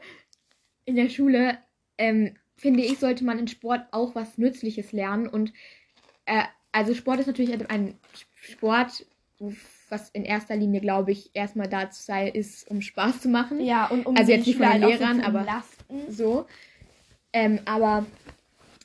in 0.85 0.95
der 0.95 1.09
Schule, 1.09 1.57
ähm, 1.97 2.35
finde 2.57 2.83
ich, 2.83 2.99
sollte 2.99 3.23
man 3.23 3.39
in 3.39 3.47
Sport 3.47 3.87
auch 3.91 4.13
was 4.13 4.37
Nützliches 4.37 4.91
lernen. 4.91 5.27
Und 5.27 5.51
äh, 6.25 6.43
also 6.71 6.93
Sport 6.93 7.19
ist 7.21 7.27
natürlich 7.27 7.51
ein 7.71 7.95
Sport, 8.39 9.05
was 9.91 10.09
in 10.09 10.23
erster 10.25 10.55
Linie, 10.55 10.81
glaube 10.81 11.11
ich, 11.11 11.31
erstmal 11.33 11.67
dazu 11.67 12.01
sei, 12.01 12.29
ist, 12.29 12.69
um 12.69 12.81
Spaß 12.81 13.21
zu 13.21 13.29
machen. 13.29 13.59
Ja, 13.61 13.87
und 13.87 14.05
um 14.05 14.15
Also 14.17 14.31
jetzt 14.31 14.47
nicht 14.47 14.57
von 14.57 14.69
den 14.71 14.81
Lehrern, 14.81 15.21
aber- 15.21 15.39
entlasten. 15.39 16.11
So. 16.11 16.45
Ähm, 17.33 17.59
aber 17.65 18.05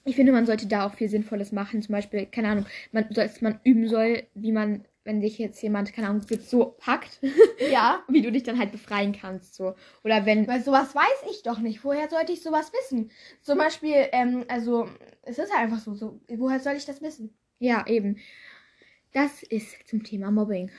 ich 0.04 0.16
finde, 0.16 0.32
man 0.32 0.46
sollte 0.46 0.66
da 0.66 0.87
auch 0.87 0.94
viel 0.94 1.08
Sinnvolles 1.08 1.52
machen. 1.52 1.82
Zum 1.82 1.92
Beispiel, 1.92 2.26
keine 2.26 2.49
Ahnung, 2.49 2.66
man, 2.92 3.08
dass 3.11 3.40
man 3.40 3.58
üben 3.64 3.88
soll, 3.88 4.25
wie 4.34 4.52
man, 4.52 4.84
wenn 5.04 5.20
dich 5.20 5.38
jetzt 5.38 5.62
jemand, 5.62 5.92
keine 5.94 6.08
Ahnung, 6.08 6.23
jetzt 6.28 6.50
so 6.50 6.75
packt, 6.78 7.20
Ja, 7.70 8.02
wie 8.08 8.20
du 8.23 8.30
dich 8.30 8.42
dann 8.42 8.58
halt 8.58 8.73
befreien 8.73 9.12
kannst. 9.18 9.54
So. 9.54 9.75
Oder 10.02 10.26
wenn 10.26 10.46
weil 10.46 10.62
sowas 10.62 10.94
weiß 10.94 11.30
ich 11.30 11.42
doch 11.42 11.58
nicht. 11.58 11.84
Woher 11.84 12.08
sollte 12.11 12.32
ich 12.32 12.42
sowas 12.42 12.70
wissen? 12.73 13.11
Zum 13.42 13.56
Beispiel, 13.58 14.08
ähm, 14.12 14.44
also, 14.49 14.88
es 15.23 15.38
ist 15.38 15.52
halt 15.52 15.62
einfach 15.64 15.78
so, 15.80 15.94
so. 15.94 16.20
Woher 16.28 16.61
soll 16.61 16.75
ich 16.75 16.84
das 16.84 17.00
wissen? 17.00 17.34
Ja, 17.58 17.87
eben. 17.87 18.18
Das 19.14 19.42
ist 19.44 19.88
zum 19.88 20.02
Thema 20.02 20.30
Mobbing. 20.30 20.71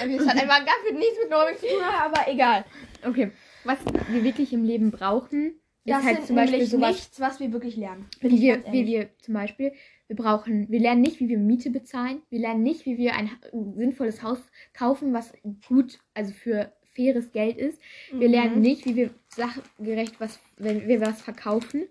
Also, 0.00 0.16
es 0.16 0.26
hat 0.28 0.36
einfach 0.36 0.66
gar 0.66 0.74
nichts 0.92 1.18
mit 1.22 1.30
Mobbing 1.30 1.56
zu 1.56 1.66
tun, 1.66 1.82
aber 1.82 2.28
egal. 2.30 2.64
Okay, 3.06 3.30
was 3.64 3.78
wir 4.08 4.24
wirklich 4.24 4.52
im 4.52 4.64
Leben 4.64 4.90
brauchen, 4.90 5.54
ist 5.84 5.94
Das 5.94 6.02
halt 6.04 6.26
zum 6.26 6.36
Beispiel 6.36 6.66
sowas, 6.66 6.90
nichts, 6.96 7.20
was 7.20 7.40
wir 7.40 7.52
wirklich 7.52 7.76
lernen. 7.76 8.06
Wie 8.20 8.40
wir, 8.40 8.62
wie 8.72 8.86
wir 8.86 9.08
zum 9.20 9.34
Beispiel, 9.34 9.72
wir 10.08 10.16
brauchen, 10.16 10.68
wir 10.68 10.80
lernen 10.80 11.00
nicht, 11.00 11.20
wie 11.20 11.28
wir 11.28 11.38
Miete 11.38 11.70
bezahlen, 11.70 12.20
wir 12.28 12.40
lernen 12.40 12.62
nicht, 12.64 12.84
wie 12.86 12.98
wir 12.98 13.14
ein 13.14 13.30
sinnvolles 13.76 14.22
Haus 14.22 14.40
kaufen, 14.74 15.12
was 15.14 15.32
gut, 15.68 16.00
also 16.12 16.32
für 16.32 16.72
faires 16.94 17.30
Geld 17.32 17.56
ist. 17.56 17.80
Wir 18.10 18.26
Mhm. 18.28 18.34
lernen 18.34 18.60
nicht, 18.60 18.84
wie 18.84 18.96
wir 18.96 19.10
sachgerecht 19.28 20.16
was, 20.18 20.40
wenn 20.56 20.88
wir 20.88 21.00
was 21.00 21.22
verkaufen, 21.22 21.86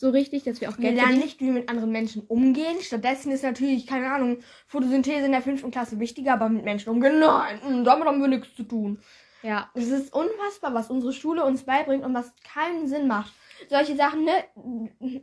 so 0.00 0.10
richtig, 0.10 0.44
dass 0.44 0.60
wir 0.60 0.68
auch 0.70 0.78
Wir 0.78 0.82
Geld 0.84 0.94
lernen 0.94 1.18
verdienen. 1.18 1.24
nicht, 1.24 1.40
wie 1.40 1.46
wir 1.46 1.52
mit 1.54 1.68
anderen 1.68 1.90
Menschen 1.90 2.22
umgehen. 2.28 2.76
Stattdessen 2.80 3.32
ist 3.32 3.42
natürlich, 3.42 3.86
keine 3.86 4.12
Ahnung, 4.12 4.38
Photosynthese 4.68 5.26
in 5.26 5.32
der 5.32 5.42
fünften 5.42 5.72
Klasse 5.72 5.98
wichtiger, 5.98 6.34
aber 6.34 6.48
mit 6.48 6.64
Menschen 6.64 6.90
umgehen, 6.90 7.18
nein, 7.18 7.58
mm, 7.68 7.84
damit 7.84 8.06
haben 8.06 8.20
wir 8.20 8.28
nichts 8.28 8.54
zu 8.54 8.62
tun. 8.62 9.00
Ja, 9.42 9.70
Es 9.74 9.88
ist 9.88 10.12
unfassbar, 10.12 10.72
was 10.74 10.90
unsere 10.90 11.12
Schule 11.12 11.44
uns 11.44 11.64
beibringt 11.64 12.04
und 12.04 12.14
was 12.14 12.32
keinen 12.42 12.88
Sinn 12.88 13.06
macht. 13.06 13.32
Solche 13.68 13.96
Sachen, 13.96 14.24
ne? 14.24 14.32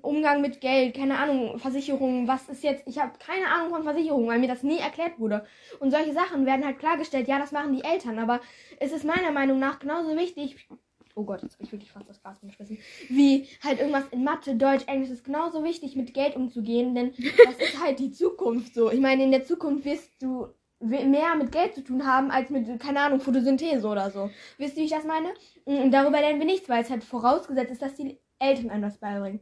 Umgang 0.01 0.41
mit 0.41 0.59
Geld, 0.61 0.95
keine 0.95 1.17
Ahnung, 1.17 1.57
Versicherungen, 1.59 2.27
was 2.27 2.47
ist 2.49 2.63
jetzt, 2.63 2.83
ich 2.85 2.97
habe 2.99 3.13
keine 3.19 3.47
Ahnung 3.47 3.69
von 3.69 3.83
Versicherungen, 3.83 4.27
weil 4.27 4.39
mir 4.39 4.47
das 4.47 4.63
nie 4.63 4.79
erklärt 4.79 5.19
wurde. 5.19 5.45
Und 5.79 5.91
solche 5.91 6.13
Sachen 6.13 6.45
werden 6.45 6.65
halt 6.65 6.79
klargestellt, 6.79 7.27
ja, 7.27 7.39
das 7.39 7.51
machen 7.53 7.73
die 7.73 7.83
Eltern, 7.83 8.19
aber 8.19 8.41
es 8.79 8.91
ist 8.91 9.05
meiner 9.05 9.31
Meinung 9.31 9.59
nach 9.59 9.79
genauso 9.79 10.15
wichtig. 10.17 10.67
Oh 11.15 11.23
Gott, 11.23 11.41
jetzt 11.43 11.53
habe 11.53 11.63
ich 11.63 11.71
wirklich 11.71 11.91
fast 11.91 12.09
das 12.09 12.21
Glas 12.21 12.37
umgeschmissen. 12.41 12.77
Wie 13.07 13.47
halt 13.63 13.79
irgendwas 13.79 14.07
in 14.11 14.23
Mathe, 14.23 14.55
Deutsch, 14.55 14.83
Englisch 14.87 15.09
ist 15.09 15.23
genauso 15.23 15.63
wichtig, 15.63 15.95
mit 15.95 16.13
Geld 16.13 16.35
umzugehen, 16.35 16.93
denn 16.93 17.13
das 17.45 17.57
ist 17.57 17.81
halt 17.81 17.99
die 17.99 18.11
Zukunft 18.11 18.73
so. 18.73 18.91
Ich 18.91 18.99
meine, 18.99 19.23
in 19.23 19.31
der 19.31 19.45
Zukunft 19.45 19.85
wirst 19.85 20.21
du 20.21 20.49
mehr 20.81 21.35
mit 21.35 21.53
Geld 21.53 21.73
zu 21.73 21.83
tun 21.83 22.05
haben 22.05 22.31
als 22.31 22.49
mit, 22.49 22.79
keine 22.79 22.99
Ahnung, 22.99 23.21
Photosynthese 23.21 23.87
oder 23.87 24.11
so. 24.11 24.29
Wisst 24.57 24.75
ihr, 24.75 24.81
wie 24.81 24.85
ich 24.85 24.91
das 24.91 25.05
meine? 25.05 25.29
Und 25.63 25.91
darüber 25.91 26.19
lernen 26.19 26.39
wir 26.39 26.45
nichts, 26.45 26.67
weil 26.67 26.83
es 26.83 26.89
halt 26.89 27.03
vorausgesetzt 27.03 27.71
ist, 27.71 27.81
dass 27.81 27.95
die 27.95 28.19
Eltern 28.37 28.69
einem 28.69 28.83
das 28.83 28.97
beibringen. 28.97 29.39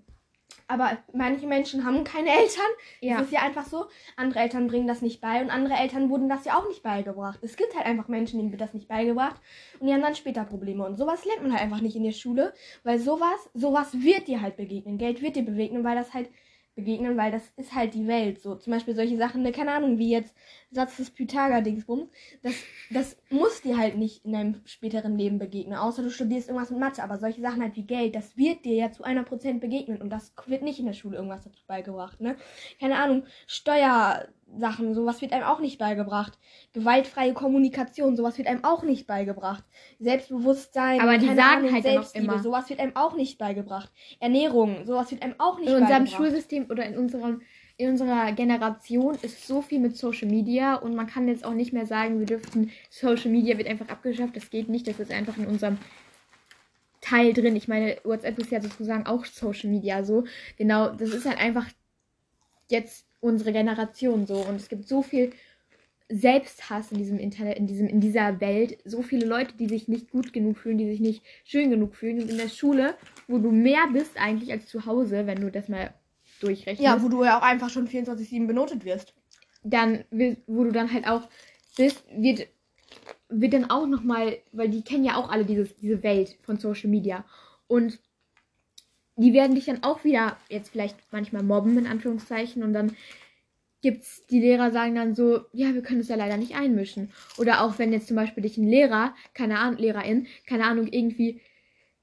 Aber 0.68 0.98
manche 1.14 1.48
Menschen 1.48 1.86
haben 1.86 2.04
keine 2.04 2.30
Eltern. 2.30 2.66
ja. 3.02 3.18
Das 3.18 3.28
ist 3.28 3.34
ja 3.34 3.42
einfach 3.42 3.66
so. 3.66 3.86
Andere 4.16 4.40
Eltern 4.40 4.68
bringen 4.68 4.88
das 4.88 5.02
nicht 5.02 5.22
bei 5.22 5.42
und 5.42 5.50
andere 5.50 5.76
Eltern 5.76 6.10
wurden 6.10 6.30
das 6.30 6.46
ja 6.46 6.58
auch 6.58 6.68
nicht 6.68 6.84
beigebracht. 6.84 7.40
Es 7.42 7.56
gibt 7.58 7.76
halt 7.76 7.86
einfach 7.86 8.08
Menschen, 8.08 8.40
denen 8.40 8.52
wird 8.52 8.62
das 8.62 8.74
nicht 8.74 8.88
beigebracht 8.88 9.42
und 9.80 9.88
die 9.88 9.94
haben 9.94 10.02
dann 10.02 10.16
später 10.16 10.44
Probleme. 10.46 10.86
Und 10.86 10.98
sowas 10.98 11.26
lernt 11.26 11.44
man 11.44 11.52
halt 11.52 11.62
einfach 11.62 11.82
nicht 11.82 11.96
in 11.96 12.04
der 12.04 12.12
Schule, 12.12 12.54
weil 12.84 13.00
sowas, 13.00 13.50
sowas 13.54 14.02
wird 14.02 14.28
dir 14.28 14.42
halt 14.42 14.58
begegnen. 14.58 14.98
Geld 14.98 15.22
wird 15.22 15.36
dir 15.36 15.46
begegnen, 15.46 15.84
weil 15.84 15.96
das 15.96 16.14
halt 16.14 16.30
begegnen, 16.76 17.18
weil 17.18 17.32
das 17.32 17.52
ist 17.58 17.74
halt 17.74 17.94
die 17.94 18.08
Welt. 18.08 18.42
So 18.42 18.56
zum 18.56 18.74
Beispiel 18.74 18.96
solche 18.96 19.18
Sachen, 19.18 19.44
ne, 19.44 19.52
keine 19.52 19.72
Ahnung, 19.72 19.98
wie 19.98 20.12
jetzt 20.12 20.36
Satz 20.72 20.98
des 20.98 21.12
Pythagoras-Dingsbums. 21.12 22.10
Das, 22.42 22.56
das 22.90 23.18
muss 23.30 23.62
dir 23.62 23.78
halt 23.78 23.98
nicht 23.98 24.26
in 24.26 24.34
deinem 24.34 24.62
späteren 24.66 25.18
Leben 25.18 25.40
begegnen, 25.40 25.78
außer 25.78 26.02
du 26.02 26.10
studierst 26.10 26.50
irgendwas 26.50 26.72
mit 26.72 26.80
Mathe. 26.80 27.04
Aber 27.04 27.18
solche 27.18 27.42
Sachen 27.42 27.62
halt 27.62 27.76
wie 27.76 27.86
Geld, 27.86 28.16
das 28.16 28.38
wird 28.38 28.66
dir 28.66 28.76
ja 28.76 28.92
zu 28.92 29.04
einer 29.04 29.24
Prozent 29.24 29.62
begegnen 29.62 30.02
und 30.02 30.10
das 30.10 30.34
wird 30.48 30.64
nicht 30.64 30.80
in 30.80 30.86
der 30.86 30.94
Schule 30.94 31.18
irgendwas 31.18 31.44
dazu 31.44 31.64
beigebracht, 31.68 32.22
ne? 32.22 32.36
Keine 32.80 32.98
Ahnung, 32.98 33.24
Steuersachen, 34.58 34.94
sowas 34.94 35.22
wird 35.22 35.34
einem 35.34 35.44
auch 35.46 35.60
nicht 35.60 35.78
beigebracht. 35.78 36.38
Gewaltfreie 36.74 37.34
Kommunikation, 37.34 38.16
sowas 38.16 38.38
wird 38.38 38.48
einem 38.48 38.64
auch 38.64 38.84
nicht 38.84 39.08
beigebracht. 39.08 39.64
Selbstbewusstsein, 40.00 41.00
Aber 41.02 41.18
die 41.18 41.28
keine 41.28 41.42
sagen 41.42 41.58
Ahnung, 41.60 41.74
halt 41.74 41.84
Selbstliebe, 41.84 42.26
immer- 42.26 42.44
sowas 42.44 42.70
wird 42.70 42.80
einem 42.80 42.96
auch 42.96 43.16
nicht 43.16 43.38
beigebracht. 43.38 43.92
Ernährung, 44.20 44.86
sowas 44.86 45.12
wird 45.12 45.22
einem 45.24 45.36
auch 45.40 45.60
nicht 45.60 45.70
in 45.70 45.76
unserem 45.76 45.90
beigebracht. 46.04 46.16
Schulsystem 46.18 46.66
oder 46.70 46.86
in 46.86 46.98
unserem 46.98 47.42
in 47.76 47.90
unserer 47.90 48.32
Generation 48.34 49.18
ist 49.24 49.48
so 49.48 49.64
viel 49.64 49.80
mit 49.80 49.98
Social 49.98 50.28
Media 50.28 50.76
und 50.76 50.94
man 50.96 51.08
kann 51.08 51.28
jetzt 51.28 51.44
auch 51.44 51.56
nicht 51.56 51.74
mehr 51.74 51.88
sagen, 51.88 52.20
wir 52.20 52.28
dürften 52.28 52.70
Social 52.92 53.32
Media 53.32 53.58
wird 53.58 53.68
einfach 53.68 53.90
abgeschafft. 53.90 54.36
Das 54.36 54.52
geht 54.52 54.70
nicht. 54.70 54.88
Das 54.88 55.00
ist 55.00 55.12
einfach 55.12 55.36
in 55.38 55.48
unserem 55.48 55.80
Teil 57.02 57.34
drin. 57.34 57.56
Ich 57.56 57.68
meine, 57.68 57.98
WhatsApp 58.04 58.38
ist 58.38 58.52
ja 58.52 58.62
sozusagen 58.62 59.08
auch 59.08 59.26
Social 59.26 59.72
Media 59.72 60.04
so. 60.04 60.24
Genau, 60.56 60.90
das 60.90 61.10
ist 61.10 61.26
halt 61.26 61.40
einfach 61.40 61.66
jetzt 62.70 63.06
unsere 63.20 63.54
Generation 63.54 64.26
so 64.26 64.36
und 64.36 64.56
es 64.56 64.70
gibt 64.70 64.88
so 64.88 65.02
viel 65.02 65.32
Selbsthass 66.10 66.92
in 66.92 66.98
diesem 66.98 67.18
Internet, 67.18 67.58
in 67.58 67.68
diesem 67.68 67.88
in 67.88 68.02
dieser 68.02 68.40
Welt, 68.42 68.78
so 68.86 69.02
viele 69.02 69.26
Leute, 69.26 69.56
die 69.58 69.68
sich 69.68 69.88
nicht 69.88 70.12
gut 70.12 70.34
genug 70.34 70.58
fühlen, 70.58 70.78
die 70.78 70.90
sich 70.90 71.00
nicht 71.00 71.24
schön 71.44 71.70
genug 71.70 71.96
fühlen 71.96 72.22
und 72.22 72.30
in 72.30 72.38
der 72.38 72.50
Schule, 72.50 72.96
wo 73.28 73.38
du 73.38 73.52
mehr 73.52 73.88
bist 73.92 74.18
eigentlich 74.18 74.52
als 74.52 74.68
zu 74.68 74.86
Hause, 74.86 75.26
wenn 75.26 75.42
du 75.42 75.50
das 75.50 75.70
mal 75.70 75.94
durchrechnest. 76.42 76.82
Ja, 76.82 77.02
wo 77.02 77.08
du 77.08 77.24
ja 77.24 77.38
auch 77.40 77.44
einfach 77.44 77.70
schon 77.70 77.88
24-7 77.88 78.48
benotet 78.48 78.86
wirst. 78.86 79.14
dann 79.64 80.04
wo 80.46 80.64
du 80.66 80.72
dann 80.72 80.92
halt 80.94 81.08
auch 81.08 81.30
bist, 81.78 82.04
wird 82.16 82.48
wird 83.30 83.54
dann 83.54 83.70
auch 83.70 83.88
noch 83.88 84.04
mal, 84.04 84.38
weil 84.52 84.70
die 84.70 84.84
kennen 84.84 85.06
ja 85.06 85.16
auch 85.16 85.30
alle 85.32 85.46
dieses 85.46 85.76
diese 85.78 86.04
Welt 86.04 86.38
von 86.44 86.60
Social 86.60 86.90
Media 86.90 87.26
und 87.68 88.00
die 89.16 89.34
werden 89.34 89.56
dich 89.56 89.66
dann 89.66 89.84
auch 89.84 90.04
wieder 90.04 90.38
jetzt 90.50 90.70
vielleicht 90.70 90.98
manchmal 91.12 91.44
mobben 91.44 91.78
in 91.78 91.88
Anführungszeichen 91.88 92.64
und 92.64 92.74
dann 92.74 92.96
gibt's 93.82 94.26
die 94.28 94.40
Lehrer 94.40 94.72
sagen 94.72 94.96
dann 94.96 95.14
so, 95.14 95.42
ja, 95.52 95.74
wir 95.74 95.84
können 95.84 96.00
es 96.00 96.08
ja 96.08 96.16
leider 96.16 96.38
nicht 96.38 96.56
einmischen. 96.56 97.12
Oder 97.38 97.62
auch 97.62 97.78
wenn 97.78 97.92
jetzt 97.92 98.08
zum 98.08 98.16
Beispiel 98.16 98.42
dich 98.42 98.58
ein 98.58 98.68
Lehrer, 98.68 99.14
keine 99.34 99.60
Ahnung, 99.60 99.78
Lehrerin, 99.78 100.28
keine 100.48 100.66
Ahnung 100.66 100.88
irgendwie 100.88 101.42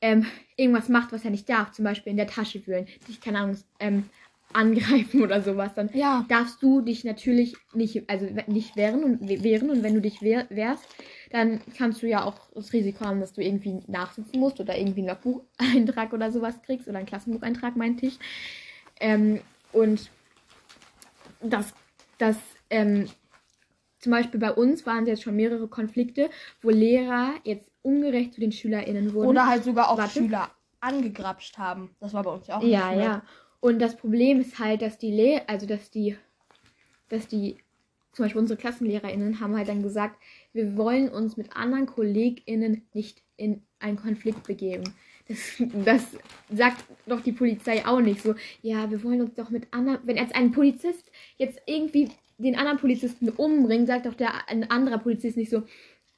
ähm, 0.02 0.26
irgendwas 0.56 0.90
macht, 0.90 1.12
was 1.12 1.24
er 1.24 1.30
nicht 1.30 1.48
darf, 1.48 1.72
zum 1.72 1.86
Beispiel 1.86 2.10
in 2.10 2.18
der 2.18 2.26
Tasche 2.26 2.66
wühlen, 2.66 2.86
dich, 3.08 3.20
keine 3.20 3.38
Ahnung, 3.38 3.56
ähm, 3.80 4.04
angreifen 4.52 5.22
oder 5.22 5.42
sowas, 5.42 5.74
dann 5.74 5.90
Ja. 5.92 6.24
darfst 6.28 6.62
du 6.62 6.80
dich 6.80 7.04
natürlich 7.04 7.56
nicht, 7.72 8.08
also 8.08 8.26
nicht 8.46 8.76
wehren 8.76 9.04
und 9.04 9.28
wehren 9.28 9.70
und 9.70 9.82
wenn 9.82 9.94
du 9.94 10.00
dich 10.00 10.22
wehr, 10.22 10.46
wehrst, 10.50 10.84
dann 11.30 11.60
kannst 11.76 12.02
du 12.02 12.08
ja 12.08 12.24
auch 12.24 12.50
das 12.54 12.72
Risiko 12.72 13.04
haben, 13.04 13.20
dass 13.20 13.32
du 13.32 13.42
irgendwie 13.42 13.80
nachsitzen 13.86 14.40
musst 14.40 14.60
oder 14.60 14.76
irgendwie 14.76 15.00
einen 15.00 15.08
Logbucheintrag 15.08 16.12
oder 16.12 16.32
sowas 16.32 16.60
kriegst 16.62 16.88
oder 16.88 16.98
einen 16.98 17.06
Klassenbucheintrag, 17.06 17.76
meinte 17.76 18.06
ich. 18.06 18.18
Ähm, 18.98 19.40
und 19.72 20.10
das, 21.42 21.72
das, 22.18 22.36
ähm, 22.70 23.08
zum 24.00 24.12
Beispiel 24.12 24.40
bei 24.40 24.52
uns 24.52 24.86
waren 24.86 25.04
es 25.04 25.08
jetzt 25.08 25.22
schon 25.22 25.36
mehrere 25.36 25.68
Konflikte, 25.68 26.30
wo 26.62 26.70
Lehrer 26.70 27.34
jetzt 27.44 27.70
ungerecht 27.82 28.34
zu 28.34 28.40
den 28.40 28.52
SchülerInnen 28.52 29.12
wurden. 29.14 29.28
Oder 29.28 29.46
halt 29.46 29.64
sogar 29.64 29.90
auch 29.90 29.98
Warte. 29.98 30.18
Schüler 30.18 30.50
angegrapscht 30.80 31.58
haben. 31.58 31.94
Das 32.00 32.14
war 32.14 32.22
bei 32.22 32.30
uns 32.30 32.46
ja 32.46 32.58
auch. 32.58 32.62
Ja, 32.62 32.92
ja. 32.92 33.22
Und 33.60 33.78
das 33.78 33.96
Problem 33.96 34.40
ist 34.40 34.58
halt, 34.58 34.82
dass 34.82 34.98
die 34.98 35.12
Le 35.12 35.42
also 35.46 35.66
dass 35.66 35.90
die, 35.90 36.16
dass 37.08 37.28
die, 37.28 37.56
zum 38.12 38.24
Beispiel 38.24 38.40
unsere 38.40 38.58
KlassenlehrerInnen 38.58 39.40
haben 39.40 39.56
halt 39.56 39.68
dann 39.68 39.82
gesagt, 39.82 40.20
wir 40.52 40.76
wollen 40.76 41.08
uns 41.08 41.36
mit 41.36 41.54
anderen 41.56 41.86
KollegInnen 41.86 42.82
nicht 42.94 43.22
in 43.36 43.62
einen 43.78 43.96
Konflikt 43.96 44.46
begeben. 44.46 44.84
Das, 45.28 45.38
das 45.84 46.06
sagt 46.52 46.84
doch 47.06 47.20
die 47.20 47.32
Polizei 47.32 47.86
auch 47.86 48.00
nicht 48.00 48.22
so. 48.22 48.34
Ja, 48.62 48.90
wir 48.90 49.04
wollen 49.04 49.20
uns 49.20 49.34
doch 49.34 49.50
mit 49.50 49.68
anderen. 49.72 50.00
Wenn 50.04 50.16
jetzt 50.16 50.34
ein 50.34 50.50
Polizist 50.50 51.10
jetzt 51.36 51.60
irgendwie 51.66 52.10
den 52.38 52.56
anderen 52.56 52.78
Polizisten 52.78 53.28
umbringt, 53.28 53.86
sagt 53.86 54.06
doch 54.06 54.14
der 54.14 54.48
ein 54.48 54.70
anderer 54.70 54.98
Polizist 54.98 55.36
nicht 55.36 55.50
so. 55.50 55.62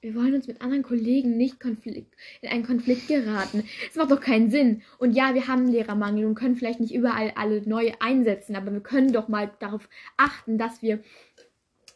Wir 0.03 0.17
wollen 0.17 0.35
uns 0.35 0.49
mit 0.49 0.61
anderen 0.61 0.83
Kollegen 0.83 1.37
nicht 1.37 1.61
Konflikt, 1.61 2.13
in 2.41 2.49
einen 2.49 2.67
Konflikt 2.67 3.07
geraten. 3.07 3.63
Das 3.87 3.95
macht 3.97 4.11
doch 4.11 4.21
keinen 4.21 4.51
Sinn. 4.51 4.83
Und 4.99 5.13
ja, 5.13 5.33
wir 5.35 5.47
haben 5.47 5.69
Lehrermangel 5.69 6.27
und 6.27 6.35
können 6.35 6.57
vielleicht 6.57 6.81
nicht 6.81 6.93
überall 6.93 7.33
alle 7.37 7.63
neu 7.69 7.93
einsetzen, 8.01 8.57
aber 8.57 8.73
wir 8.73 8.81
können 8.81 9.13
doch 9.13 9.29
mal 9.29 9.53
darauf 9.61 9.89
achten, 10.17 10.59
dass 10.59 10.83
wir, 10.83 10.99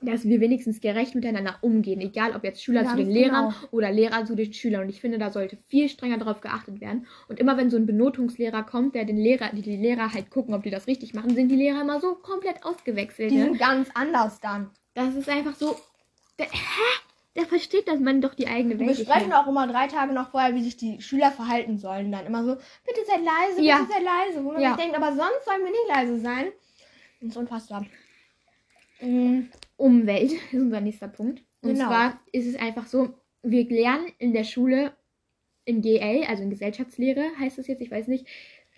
dass 0.03 0.25
wir 0.25 0.41
wenigstens 0.41 0.81
gerecht 0.81 1.17
miteinander 1.17 1.59
umgehen. 1.63 2.01
Egal 2.01 2.37
ob 2.37 2.45
jetzt 2.45 2.63
Schüler 2.63 2.83
zu 2.83 2.91
Ganz 2.91 2.99
den 2.99 3.11
Lehrern 3.11 3.49
genau. 3.49 3.69
oder 3.73 3.91
Lehrer 3.91 4.25
zu 4.25 4.37
den 4.37 4.53
Schülern. 4.53 4.83
Und 4.83 4.89
ich 4.89 5.01
finde, 5.01 5.19
da 5.19 5.31
sollte 5.33 5.59
viel 5.67 5.89
strenger 5.89 6.19
darauf 6.19 6.41
geachtet 6.41 6.81
werden. 6.81 7.09
Und 7.27 7.41
immer 7.41 7.57
wenn 7.57 7.71
so 7.71 7.77
ein 7.77 7.87
Benotungslehrer 7.87 8.63
kommt, 8.63 8.95
der 8.95 9.05
den 9.05 9.17
Lehrer, 9.19 9.51
die, 9.53 9.63
die 9.63 9.77
Lehrer 9.77 10.13
halt 10.13 10.31
gucken, 10.31 10.55
ob 10.55 10.63
die 10.63 10.71
das 10.71 10.87
richtig 10.87 11.13
machen, 11.13 11.35
sind 11.35 11.49
die 11.49 11.57
Lehrer 11.57 11.81
immer 11.81 12.01
so 12.01 12.15
komplett 12.15 12.65
ausgewechselt. 12.65 13.33
Die 13.33 13.39
Ne? 13.39 13.45
sind 13.47 13.59
ganz 13.59 13.89
anders 13.95 14.39
dann. 14.39 14.71
Das 14.95 15.13
ist 15.17 15.29
einfach 15.29 15.57
so. 15.57 15.75
Hä? 16.39 16.47
Der 17.37 17.45
versteht, 17.47 17.87
dass 17.87 18.01
man 18.01 18.21
doch 18.21 18.35
die 18.35 18.49
eigene 18.49 18.79
Wir 18.79 18.87
Welt 18.89 18.99
besprechen 18.99 19.29
mehr- 19.29 19.41
auch 19.41 19.47
immer 19.47 19.67
drei 19.67 19.87
Tage 19.89 20.13
noch 20.15 20.31
vorher, 20.31 20.55
wie 20.55 20.63
sich 20.63 20.77
die 20.77 21.01
Schüler 21.03 21.31
verhalten 21.31 21.79
sollen. 21.79 22.11
Dann 22.11 22.27
immer 22.27 22.45
so, 22.45 22.55
bitte 22.87 23.01
seid 23.07 23.21
leise, 23.25 23.63
Ja. 23.63 23.79
bitte 23.81 23.93
seid 23.93 24.03
leise. 24.03 24.45
Wo 24.45 24.53
man 24.53 24.63
Ja. 24.63 24.75
sich 24.75 24.83
denkt, 24.83 24.97
aber 24.97 25.09
sonst 25.15 25.45
sollen 25.45 25.63
wir 25.63 25.71
nicht 25.71 25.89
leise 25.89 26.19
sein. 26.19 26.47
Das 27.21 27.31
ist 27.31 27.37
unfassbar. 27.37 27.85
Mhm. 29.01 29.51
Umwelt 29.77 30.33
ist 30.53 30.55
unser 30.55 30.81
nächster 30.81 31.09
Punkt. 31.09 31.43
Und 31.63 31.75
Genau. 31.75 31.87
zwar 31.89 32.21
ist 32.33 32.47
es 32.47 32.57
einfach 32.57 32.87
so, 32.87 33.15
wir 33.43 33.65
lernen 33.69 34.11
in 34.19 34.33
der 34.33 34.45
Schule 34.45 34.93
in 35.65 35.83
GL, 35.83 36.25
also 36.29 36.43
in 36.43 36.51
Gesellschaftslehre 36.51 37.25
heißt 37.39 37.59
es 37.59 37.67
jetzt, 37.67 37.81
ich 37.83 37.91
weiß 37.91 38.07
nicht. 38.09 38.27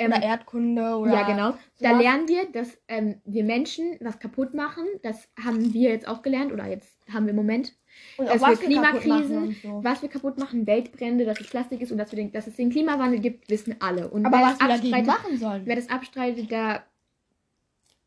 Ähm, 0.00 0.12
Oder 0.12 0.22
Erdkunde 0.22 0.96
oder. 0.96 1.12
ja, 1.12 1.22
genau. 1.26 1.50
Da 1.80 1.90
sowas. 1.90 2.02
lernen 2.02 2.28
wir, 2.28 2.46
dass 2.52 2.78
ähm, 2.86 3.20
wir 3.24 3.42
Menschen 3.44 3.96
was 4.00 4.20
kaputt 4.20 4.54
machen. 4.54 4.86
Das 5.02 5.28
haben 5.44 5.72
wir 5.74 5.90
jetzt 5.90 6.06
auch 6.06 6.22
gelernt 6.22 6.52
oder 6.52 6.66
jetzt 6.68 6.96
haben 7.12 7.26
wir 7.26 7.30
im 7.30 7.36
Moment. 7.36 7.74
Und 8.16 8.28
dass 8.28 8.42
auch 8.42 8.48
wir 8.48 8.52
was 8.52 8.60
wir 8.60 8.68
kaputt 8.68 8.82
machen 8.82 9.00
Klimakrisen, 9.00 9.56
so. 9.62 9.84
was 9.84 10.02
wir 10.02 10.08
kaputt 10.08 10.38
machen, 10.38 10.66
Weltbrände, 10.66 11.24
dass 11.24 11.40
es 11.40 11.48
Plastik 11.48 11.80
ist 11.80 11.92
und 11.92 11.98
dass, 11.98 12.10
wir 12.12 12.16
den, 12.16 12.32
dass 12.32 12.46
es 12.46 12.56
den 12.56 12.70
Klimawandel 12.70 13.20
gibt, 13.20 13.48
wissen 13.48 13.76
alle. 13.80 14.08
Und 14.08 14.26
Aber 14.26 14.38
wer 14.38 14.46
was 14.46 14.60
wir 14.60 14.68
das 14.68 14.76
dagegen 14.80 14.94
abstreitet, 14.94 15.24
machen 15.24 15.38
sollen. 15.38 15.62
Wer 15.66 15.76
das 15.76 15.88
abstreitet, 15.88 16.52
da. 16.52 16.84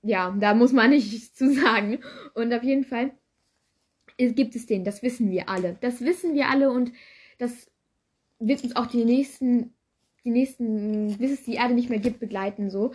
Ja, 0.04 0.36
da 0.40 0.54
muss 0.54 0.74
man 0.74 0.90
nichts 0.92 1.34
zu 1.34 1.54
sagen. 1.54 2.00
Und 2.34 2.54
auf 2.54 2.64
jeden 2.64 2.84
Fall 2.84 3.12
gibt 4.18 4.56
es 4.56 4.66
den, 4.66 4.84
das 4.84 5.02
wissen 5.02 5.32
wir 5.32 5.50
alle. 5.50 5.78
Das 5.82 6.02
wissen 6.02 6.34
wir 6.36 6.50
alle 6.50 6.72
und 6.72 6.92
das 7.38 7.72
wird 8.40 8.64
uns 8.64 8.76
auch 8.76 8.88
die 8.88 9.06
nächsten, 9.06 9.74
die 10.26 10.32
nächsten, 10.32 11.18
bis 11.18 11.32
es 11.32 11.44
die 11.44 11.56
Erde 11.56 11.74
nicht 11.74 11.90
mehr 11.90 12.00
gibt, 12.00 12.20
begleiten 12.20 12.70
so. 12.70 12.94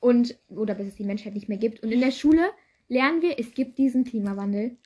Und, 0.00 0.38
oder 0.48 0.74
bis 0.74 0.88
es 0.88 0.96
die 0.96 1.04
Menschheit 1.04 1.34
nicht 1.34 1.48
mehr 1.48 1.58
gibt. 1.58 1.82
Und 1.82 1.92
in 1.92 2.00
der 2.00 2.10
Schule 2.10 2.50
lernen 2.88 3.22
wir, 3.22 3.38
es 3.38 3.54
gibt 3.54 3.78
diesen 3.78 4.04
Klimawandel. 4.04 4.76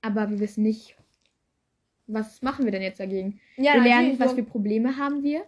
Aber 0.00 0.30
wir 0.30 0.40
wissen 0.40 0.62
nicht, 0.62 0.96
was 2.06 2.42
machen 2.42 2.64
wir 2.64 2.72
denn 2.72 2.82
jetzt 2.82 3.00
dagegen? 3.00 3.40
Ja, 3.56 3.74
wir 3.74 3.82
lernen, 3.82 4.08
natürlich 4.08 4.20
was 4.20 4.30
so. 4.30 4.36
für 4.36 4.42
Probleme 4.44 4.96
haben 4.96 5.22
wir. 5.22 5.44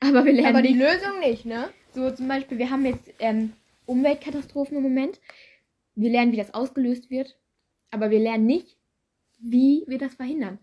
Aber 0.00 0.24
wir 0.24 0.32
lernen 0.32 0.56
Aber 0.56 0.62
die 0.62 0.74
nicht, 0.74 0.82
Lösung 0.82 1.20
nicht, 1.20 1.44
ne? 1.44 1.68
so 1.92 2.10
zum 2.10 2.28
Beispiel, 2.28 2.58
wir 2.58 2.70
haben 2.70 2.84
jetzt 2.84 3.12
ähm, 3.20 3.52
Umweltkatastrophen 3.86 4.76
im 4.76 4.82
Moment. 4.82 5.20
Wir 5.94 6.10
lernen, 6.10 6.32
wie 6.32 6.36
das 6.36 6.54
ausgelöst 6.54 7.10
wird. 7.10 7.36
Aber 7.90 8.10
wir 8.10 8.18
lernen 8.18 8.46
nicht, 8.46 8.76
wie 9.38 9.84
wir 9.86 9.98
das 9.98 10.14
verhindern. 10.14 10.58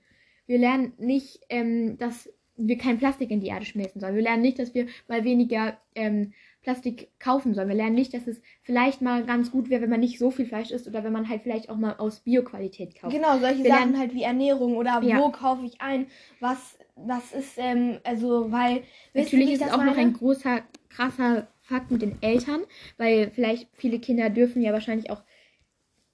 Wir 0.48 0.58
lernen 0.58 0.94
nicht, 0.98 1.40
ähm, 1.50 1.98
dass 1.98 2.30
wir 2.58 2.78
kein 2.78 2.98
Plastik 2.98 3.32
in 3.32 3.40
die 3.40 3.48
Erde 3.48 3.66
schmeißen 3.66 4.02
sollen. 4.02 4.16
Wir 4.16 4.24
lernen 4.24 4.42
nicht, 4.42 4.60
dass 4.60 4.74
wir 4.74 4.88
mal 5.08 5.24
weniger 5.24 5.80
ähm, 5.96 6.34
Plastik 6.62 7.10
kaufen 7.20 7.54
sollen. 7.56 7.70
Wir 7.70 7.76
lernen 7.76 7.96
nicht, 7.96 8.14
dass 8.14 8.28
es 8.28 8.42
vielleicht 8.62 9.02
mal 9.02 9.26
ganz 9.26 9.50
gut 9.52 9.70
wäre, 9.70 9.82
wenn 9.82 9.90
man 9.90 10.00
nicht 10.00 10.20
so 10.20 10.30
viel 10.30 10.46
Fleisch 10.46 10.70
isst 10.72 10.88
oder 10.88 11.04
wenn 11.04 11.12
man 11.14 11.28
halt 11.28 11.42
vielleicht 11.42 11.70
auch 11.70 11.76
mal 11.78 11.96
aus 11.98 12.20
Bioqualität 12.20 12.96
kauft. 13.00 13.14
Genau, 13.16 13.40
solche 13.40 13.64
Wir 13.64 13.72
Sachen 13.72 13.80
lernen- 13.94 13.98
halt 14.00 14.14
wie 14.14 14.24
Ernährung 14.24 14.78
oder 14.78 15.02
Ja. 15.02 15.18
wo 15.20 15.30
kaufe 15.32 15.66
ich 15.66 15.82
ein, 15.82 16.06
was, 16.40 16.78
was 16.96 17.32
ist, 17.34 17.54
ähm, 17.58 17.98
also, 18.04 18.52
weil. 18.52 18.84
Natürlich 19.14 19.52
ist 19.54 19.62
es 19.62 19.68
das 19.68 19.72
auch 19.74 19.78
noch 19.84 19.96
meine? 19.96 19.98
ein 20.10 20.14
großer, 20.14 20.62
krasser 20.90 21.48
Fakt 21.62 21.90
mit 21.90 22.02
den 22.02 22.22
Eltern, 22.22 22.62
weil 22.98 23.32
vielleicht 23.32 23.68
viele 23.74 24.00
Kinder 24.00 24.30
dürfen 24.30 24.62
ja 24.62 24.72
wahrscheinlich 24.74 25.10
auch 25.10 25.24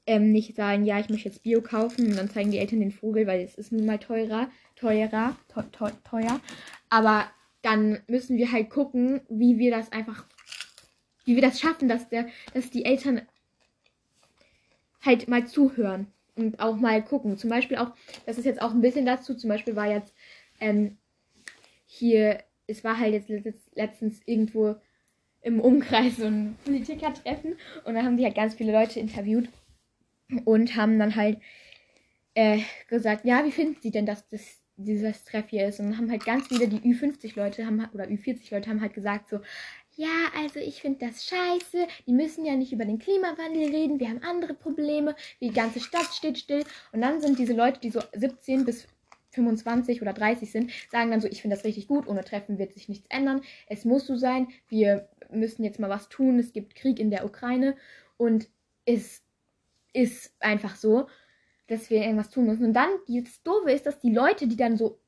ähm, 0.05 0.31
nicht 0.31 0.55
sagen, 0.55 0.85
ja, 0.85 0.99
ich 0.99 1.09
möchte 1.09 1.27
jetzt 1.27 1.43
Bio 1.43 1.61
kaufen 1.61 2.05
und 2.07 2.17
dann 2.17 2.29
zeigen 2.29 2.51
die 2.51 2.59
Eltern 2.59 2.79
den 2.79 2.91
Vogel, 2.91 3.27
weil 3.27 3.41
es 3.41 3.55
ist 3.55 3.73
nun 3.73 3.85
mal 3.85 3.97
teurer, 3.97 4.49
teurer, 4.77 5.35
teu, 5.49 5.63
teu, 5.73 5.89
teuer. 6.09 6.39
Aber 6.89 7.25
dann 7.61 7.99
müssen 8.07 8.37
wir 8.37 8.51
halt 8.53 8.69
gucken, 8.69 9.19
wie 9.29 9.57
wir 9.57 9.71
das 9.71 9.91
einfach, 9.91 10.25
wie 11.27 11.35
wir 11.35 11.41
das 11.41 11.59
schaffen, 11.59 11.89
dass 11.89 12.07
der, 12.07 12.27
dass 12.53 12.71
die 12.71 12.85
Eltern 12.85 13.21
halt 15.01 15.27
mal 15.27 15.45
zuhören 15.45 16.07
und 16.35 16.59
auch 16.59 16.77
mal 16.77 17.03
gucken. 17.03 17.37
Zum 17.37 17.49
Beispiel 17.49 17.77
auch, 17.77 17.91
das 18.25 18.37
ist 18.37 18.45
jetzt 18.45 18.61
auch 18.61 18.71
ein 18.71 18.81
bisschen 18.81 19.05
dazu, 19.05 19.35
zum 19.35 19.49
Beispiel 19.49 19.75
war 19.75 19.91
jetzt 19.91 20.13
ähm, 20.61 20.97
hier, 21.85 22.43
es 22.65 22.83
war 22.85 22.97
halt 22.97 23.13
jetzt 23.13 23.29
letzt- 23.29 23.75
letztens 23.75 24.21
irgendwo 24.25 24.77
im 25.41 25.59
Umkreis 25.59 26.15
so 26.15 26.25
ein 26.25 26.55
Politikertreffen 26.63 27.57
und 27.83 27.93
da 27.95 28.03
haben 28.03 28.15
die 28.15 28.23
halt 28.23 28.35
ganz 28.35 28.55
viele 28.55 28.71
Leute 28.71 28.99
interviewt 29.01 29.49
und 30.45 30.77
haben 30.77 30.97
dann 30.97 31.15
halt 31.15 31.39
äh, 32.35 32.61
gesagt, 32.87 33.25
ja, 33.25 33.43
wie 33.43 33.51
finden 33.51 33.81
sie 33.81 33.91
denn, 33.91 34.05
dass 34.05 34.27
das 34.29 34.61
dieses 34.77 35.25
Treff 35.25 35.49
hier 35.49 35.67
ist? 35.67 35.79
Und 35.81 35.97
haben 35.97 36.09
halt 36.09 36.23
ganz 36.23 36.47
viele, 36.47 36.67
die 36.69 36.79
Ü50-Leute 36.79 37.65
haben 37.65 37.81
halt- 37.81 37.93
oder 37.93 38.05
Ü40-Leute 38.05 38.69
haben 38.69 38.81
halt 38.81 38.93
gesagt 38.93 39.29
so, 39.29 39.39
ja, 39.97 40.29
also 40.35 40.59
ich 40.59 40.81
finde 40.81 41.07
das 41.07 41.25
scheiße, 41.25 41.87
die 42.05 42.13
müssen 42.13 42.45
ja 42.45 42.55
nicht 42.55 42.71
über 42.71 42.85
den 42.85 42.99
Klimawandel 42.99 43.69
reden, 43.69 43.99
wir 43.99 44.09
haben 44.09 44.21
andere 44.23 44.53
Probleme, 44.53 45.15
die 45.41 45.51
ganze 45.51 45.79
Stadt 45.79 46.13
steht 46.13 46.37
still. 46.37 46.63
Und 46.91 47.01
dann 47.01 47.19
sind 47.19 47.39
diese 47.39 47.53
Leute, 47.53 47.79
die 47.79 47.89
so 47.89 48.01
17 48.13 48.63
bis 48.63 48.87
25 49.31 50.01
oder 50.01 50.13
30 50.13 50.51
sind, 50.51 50.71
sagen 50.91 51.11
dann 51.11 51.19
so, 51.19 51.27
ich 51.27 51.41
finde 51.41 51.55
das 51.55 51.65
richtig 51.65 51.87
gut, 51.87 52.07
ohne 52.07 52.23
Treffen 52.23 52.59
wird 52.59 52.73
sich 52.73 52.87
nichts 52.89 53.07
ändern, 53.09 53.41
es 53.67 53.85
muss 53.85 54.05
so 54.05 54.15
sein, 54.15 54.47
wir 54.67 55.09
müssen 55.31 55.63
jetzt 55.63 55.79
mal 55.79 55.89
was 55.89 56.09
tun, 56.09 56.39
es 56.39 56.53
gibt 56.53 56.75
Krieg 56.75 56.99
in 56.99 57.11
der 57.11 57.25
Ukraine. 57.25 57.75
Und 58.17 58.49
es 58.85 59.23
ist 59.93 60.33
einfach 60.39 60.75
so, 60.75 61.07
dass 61.67 61.89
wir 61.89 62.01
irgendwas 62.01 62.29
tun 62.29 62.45
müssen. 62.45 62.65
Und 62.65 62.73
dann, 62.73 62.89
das 63.07 63.41
Doofe 63.43 63.71
ist, 63.71 63.85
dass 63.85 63.99
die 63.99 64.13
Leute, 64.13 64.47
die 64.47 64.55
dann 64.55 64.77
so 64.77 64.99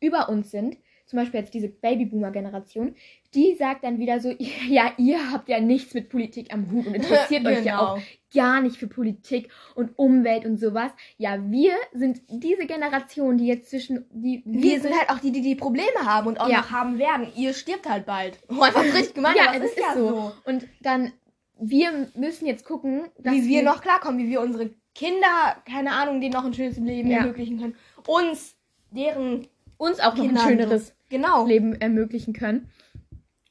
über 0.00 0.28
uns 0.28 0.50
sind, 0.50 0.76
zum 1.06 1.18
Beispiel 1.18 1.40
jetzt 1.40 1.52
diese 1.54 1.68
Babyboomer-Generation, 1.68 2.94
die 3.34 3.54
sagt 3.56 3.84
dann 3.84 3.98
wieder 3.98 4.20
so, 4.20 4.30
ja, 4.68 4.92
ihr 4.96 5.32
habt 5.32 5.48
ja 5.48 5.60
nichts 5.60 5.94
mit 5.94 6.08
Politik 6.08 6.52
am 6.52 6.70
Hut 6.70 6.86
und 6.86 6.94
interessiert 6.94 7.46
euch 7.46 7.64
ja 7.64 7.78
auch 7.78 7.94
Genau. 7.94 8.06
gar 8.34 8.60
nicht 8.60 8.76
für 8.76 8.86
Politik 8.88 9.48
und 9.74 9.98
Umwelt 9.98 10.44
und 10.44 10.58
sowas. 10.58 10.90
Ja, 11.18 11.38
wir 11.50 11.72
sind 11.92 12.22
diese 12.28 12.66
Generation, 12.66 13.38
die 13.38 13.46
jetzt 13.46 13.70
zwischen 13.70 14.06
die 14.10 14.42
Wir 14.46 14.80
sind 14.80 14.94
halt 14.96 15.10
auch 15.10 15.18
die, 15.20 15.30
die 15.32 15.42
die 15.42 15.54
Probleme 15.54 16.04
haben 16.04 16.26
und 16.28 16.40
auch 16.40 16.48
Ja. 16.48 16.58
noch 16.58 16.70
haben 16.70 16.98
werden. 16.98 17.28
Ihr 17.36 17.52
stirbt 17.52 17.88
halt 17.88 18.06
bald. 18.06 18.38
Oh, 18.48 18.62
einfach 18.62 18.82
richtig 18.84 19.14
gemeint, 19.14 19.36
ja, 19.36 19.48
aber 19.50 19.64
es 19.64 19.72
ist, 19.72 19.94
so. 19.94 20.32
Und 20.44 20.66
dann 20.80 21.12
wir 21.60 22.08
müssen 22.16 22.46
jetzt 22.46 22.64
gucken, 22.64 23.04
dass 23.18 23.32
Wie 23.32 23.46
wir 23.46 23.62
noch 23.62 23.80
klarkommen, 23.80 24.18
wie 24.18 24.28
wir 24.28 24.40
unsere 24.40 24.70
Kinder, 24.94 25.56
keine 25.70 25.92
Ahnung, 25.92 26.20
denen 26.20 26.32
noch 26.34 26.44
ein 26.44 26.52
schönes 26.54 26.78
Leben 26.78 27.10
Ja. 27.10 27.18
ermöglichen 27.18 27.58
können. 27.60 27.76
Uns, 28.06 28.56
deren 28.90 29.46
uns 29.84 30.00
auch 30.00 30.14
noch 30.14 30.24
ein 30.24 30.28
Kindern 30.28 30.48
schöneres 30.48 30.88
so. 30.88 30.92
Genau. 31.10 31.46
Leben 31.46 31.74
ermöglichen 31.80 32.32
können. 32.32 32.70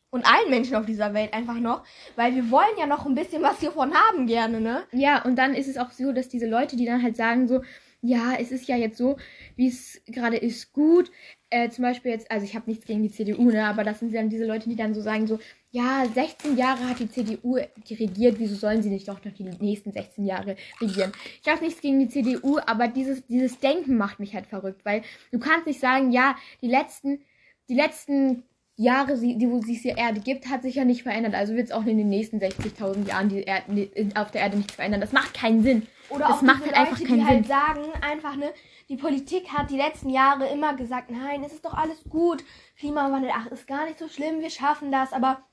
Und 0.10 0.26
allen 0.28 0.50
Menschen 0.50 0.76
auf 0.76 0.86
dieser 0.86 1.14
Welt 1.14 1.34
einfach 1.34 1.56
noch. 1.56 1.84
Weil 2.16 2.36
wir 2.36 2.52
wollen 2.52 2.78
ja 2.78 2.86
noch 2.86 3.06
ein 3.06 3.16
bisschen 3.16 3.42
was 3.42 3.60
hiervon 3.60 3.94
haben 3.94 4.28
gerne, 4.28 4.62
ne? 4.62 4.84
Ja, 4.92 5.24
und 5.24 5.38
dann 5.38 5.56
ist 5.56 5.68
es 5.68 5.78
auch 5.78 5.92
so, 5.92 6.12
dass 6.12 6.30
diese 6.30 6.48
Leute, 6.48 6.76
die 6.76 6.86
dann 6.86 7.02
halt 7.02 7.16
sagen 7.16 7.48
so, 7.48 7.62
ja, 8.04 8.36
es 8.38 8.52
ist 8.52 8.68
ja 8.68 8.76
jetzt 8.76 8.98
so, 8.98 9.18
wie 9.56 9.68
es 9.68 10.02
gerade 10.06 10.36
ist, 10.36 10.74
gut. 10.74 11.10
Äh, 11.50 11.70
zum 11.70 11.84
Beispiel 11.84 12.12
jetzt, 12.12 12.30
also 12.30 12.46
ich 12.46 12.54
habe 12.54 12.70
nichts 12.70 12.86
gegen 12.86 13.02
die 13.02 13.12
CDU, 13.12 13.50
ne, 13.50 13.66
aber 13.66 13.86
das 13.86 14.00
sind 14.00 14.14
dann 14.14 14.30
diese 14.30 14.46
Leute, 14.46 14.68
die 14.68 14.76
dann 14.76 14.94
so 14.94 15.00
sagen, 15.00 15.26
so, 15.26 15.40
ja, 15.72 16.06
16 16.14 16.58
Jahre 16.58 16.90
hat 16.90 17.00
die 17.00 17.10
CDU 17.10 17.60
die 17.88 17.94
regiert, 17.94 18.40
wieso 18.40 18.56
sollen 18.56 18.84
sie 18.84 18.90
nicht 18.90 19.08
doch 19.08 19.24
noch 19.24 19.32
die 19.32 19.44
nächsten 19.44 19.94
16 19.94 20.26
Jahre 20.26 20.58
regieren? 20.82 21.14
Ich 21.42 21.50
habe 21.50 21.64
nichts 21.64 21.80
gegen 21.80 22.00
die 22.00 22.10
CDU, 22.10 22.60
aber 22.66 22.90
dieses, 22.90 23.26
dieses 23.28 23.60
Denken 23.60 23.96
macht 23.96 24.20
mich 24.20 24.36
halt 24.36 24.48
verrückt, 24.48 24.84
weil 24.84 25.04
du 25.32 25.40
kannst 25.40 25.66
nicht 25.66 25.80
sagen, 25.80 26.12
ja, 26.12 26.36
die 26.62 26.68
letzten, 26.68 27.22
die 27.70 27.76
letzten 27.76 28.44
Jahre, 28.76 29.18
die, 29.20 29.50
wo 29.50 29.62
sich 29.62 29.82
die 29.84 29.90
Erde 29.90 30.20
gibt, 30.20 30.50
hat 30.50 30.64
sich 30.64 30.76
ja 30.76 30.84
nicht 30.86 31.04
verändert. 31.04 31.36
Also 31.36 31.54
wird 31.54 31.68
es 31.68 31.72
auch 31.72 31.86
in 31.86 31.98
den 31.98 32.10
nächsten 32.10 32.38
60.000 32.40 33.08
Jahren 33.08 33.30
die 33.30 33.44
Erde, 33.44 33.90
auf 34.16 34.32
der 34.32 34.42
Erde 34.42 34.58
nichts 34.58 34.76
verändern. 34.76 35.02
Das 35.02 35.12
macht 35.12 35.34
keinen 35.34 35.62
Sinn. 35.62 35.88
Oder 36.10 36.28
das 36.28 36.38
auch 36.38 36.42
macht 36.42 36.64
diese 36.66 36.76
halt 36.76 36.88
einfach 36.88 37.00
Leute, 37.00 37.04
keinen 37.10 37.20
die 37.20 37.26
Sinn. 37.26 37.28
halt 37.28 37.48
sagen, 37.48 37.92
einfach, 38.02 38.36
ne, 38.36 38.52
die 38.90 38.98
Politik 38.98 39.50
hat 39.50 39.70
die 39.70 39.78
letzten 39.78 40.10
Jahre 40.10 40.48
immer 40.48 40.76
gesagt, 40.76 41.12
nein, 41.12 41.44
es 41.44 41.54
ist 41.54 41.66
doch 41.66 41.74
alles 41.74 42.04
gut, 42.10 42.44
Klimawandel, 42.78 43.32
ach, 43.34 43.48
ist 43.48 43.68
gar 43.68 43.86
nicht 43.86 44.00
so 44.00 44.08
schlimm, 44.08 44.42
wir 44.42 44.50
schaffen 44.50 44.92
das, 44.92 45.14
aber 45.14 45.44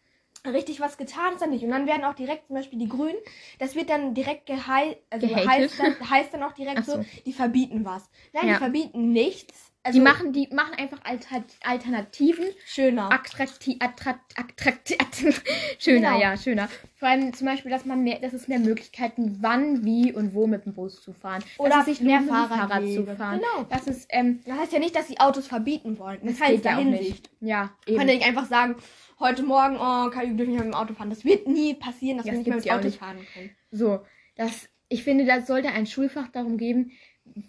richtig 0.47 0.81
was 0.81 0.97
getan 0.97 1.35
ist 1.35 1.43
dann 1.43 1.51
nicht. 1.51 1.65
Und 1.65 1.71
dann 1.71 1.87
werden 1.87 2.05
auch 2.05 2.15
direkt 2.15 2.47
zum 2.47 2.57
Beispiel 2.57 2.79
die 2.79 2.89
Grünen, 2.89 3.17
das 3.59 3.75
wird 3.75 3.91
dann 3.91 4.15
direkt 4.15 4.47
gehei 4.47 4.97
also 5.11 5.29
heißt, 5.35 5.79
dann, 5.79 6.11
heißt 6.11 6.33
dann 6.35 6.43
auch 6.43 6.53
direkt 6.53 6.87
so. 6.87 6.97
so, 6.97 7.05
die 7.27 7.33
verbieten 7.33 7.85
was. 7.85 8.09
Nein, 8.33 8.49
Ja. 8.49 8.53
die 8.55 8.59
verbieten 8.59 9.13
nichts. 9.13 9.70
Also 9.83 9.99
die 9.99 10.05
machen, 10.05 10.33
die 10.35 10.47
machen 10.53 10.75
einfach 10.75 10.99
Alter, 11.05 11.43
Alternativen 11.65 12.45
schöner. 12.67 13.11
attraktiv, 13.11 13.77
attrakt, 13.81 14.39
attraktiv, 14.39 15.43
schöner, 15.79 16.09
Genau. 16.11 16.21
ja, 16.21 16.37
schöner. 16.37 16.69
Vor 16.97 17.09
allem 17.09 17.33
zum 17.33 17.47
Beispiel, 17.47 17.71
dass 17.71 17.87
man 17.87 18.03
mehr, 18.03 18.19
dass 18.19 18.35
es 18.35 18.47
mehr 18.47 18.59
Möglichkeiten, 18.59 19.39
wann, 19.41 19.83
wie 19.85 20.13
und 20.13 20.35
wo 20.35 20.47
mit 20.47 20.67
dem 20.67 20.75
Bus 20.75 21.01
zu 21.01 21.15
fahren. 21.15 21.43
Oder 21.57 21.71
dass 21.71 21.89
es 21.89 21.97
sich 21.97 22.01
mehr 22.03 22.21
Fahrrad, 22.21 22.69
Fahrrad 22.69 22.89
zu 22.89 23.07
fahren. 23.17 23.41
Genau. 23.41 23.65
Das 23.71 23.87
ist, 23.87 24.07
ähm, 24.11 24.41
Das 24.45 24.59
heißt 24.59 24.73
ja 24.75 24.79
nicht, 24.81 24.95
dass 24.95 25.07
die 25.07 25.19
Autos 25.19 25.47
verbieten 25.47 25.99
wollen. 25.99 26.19
Das, 26.23 26.33
das 26.35 26.41
heißt 26.43 26.53
geht 26.57 26.65
ja 26.67 26.79
auch 26.79 26.85
nicht. 26.85 27.31
Ja, 27.41 27.71
eben. 27.87 27.99
ja 27.99 28.05
nicht 28.05 28.27
einfach 28.27 28.47
sagen, 28.47 28.77
heute 29.19 29.43
Morgen, 29.45 29.77
oh, 29.77 30.11
kann 30.11 30.31
ich 30.31 30.37
dürfen 30.37 30.51
nicht 30.53 30.59
mehr 30.59 30.65
mit 30.65 30.75
dem 30.75 30.75
Auto 30.75 30.93
fahren. 30.93 31.09
Das 31.09 31.25
wird 31.25 31.49
nie 31.49 31.73
passieren, 31.73 32.19
dass 32.19 32.27
Ja, 32.27 32.33
wir 32.33 32.39
das 32.41 32.47
nicht 32.47 32.49
mehr 32.49 32.57
mit 32.57 32.65
dem 32.67 32.73
Auto 32.73 32.85
nicht. 32.85 32.99
fahren 32.99 33.27
können. 33.33 33.51
So, 33.71 34.01
das, 34.37 34.69
ich 34.91 35.05
finde, 35.05 35.25
da 35.25 35.41
sollte 35.41 35.69
ein 35.71 35.87
Schulfach 35.87 36.29
darum 36.29 36.59
geben, 36.59 36.91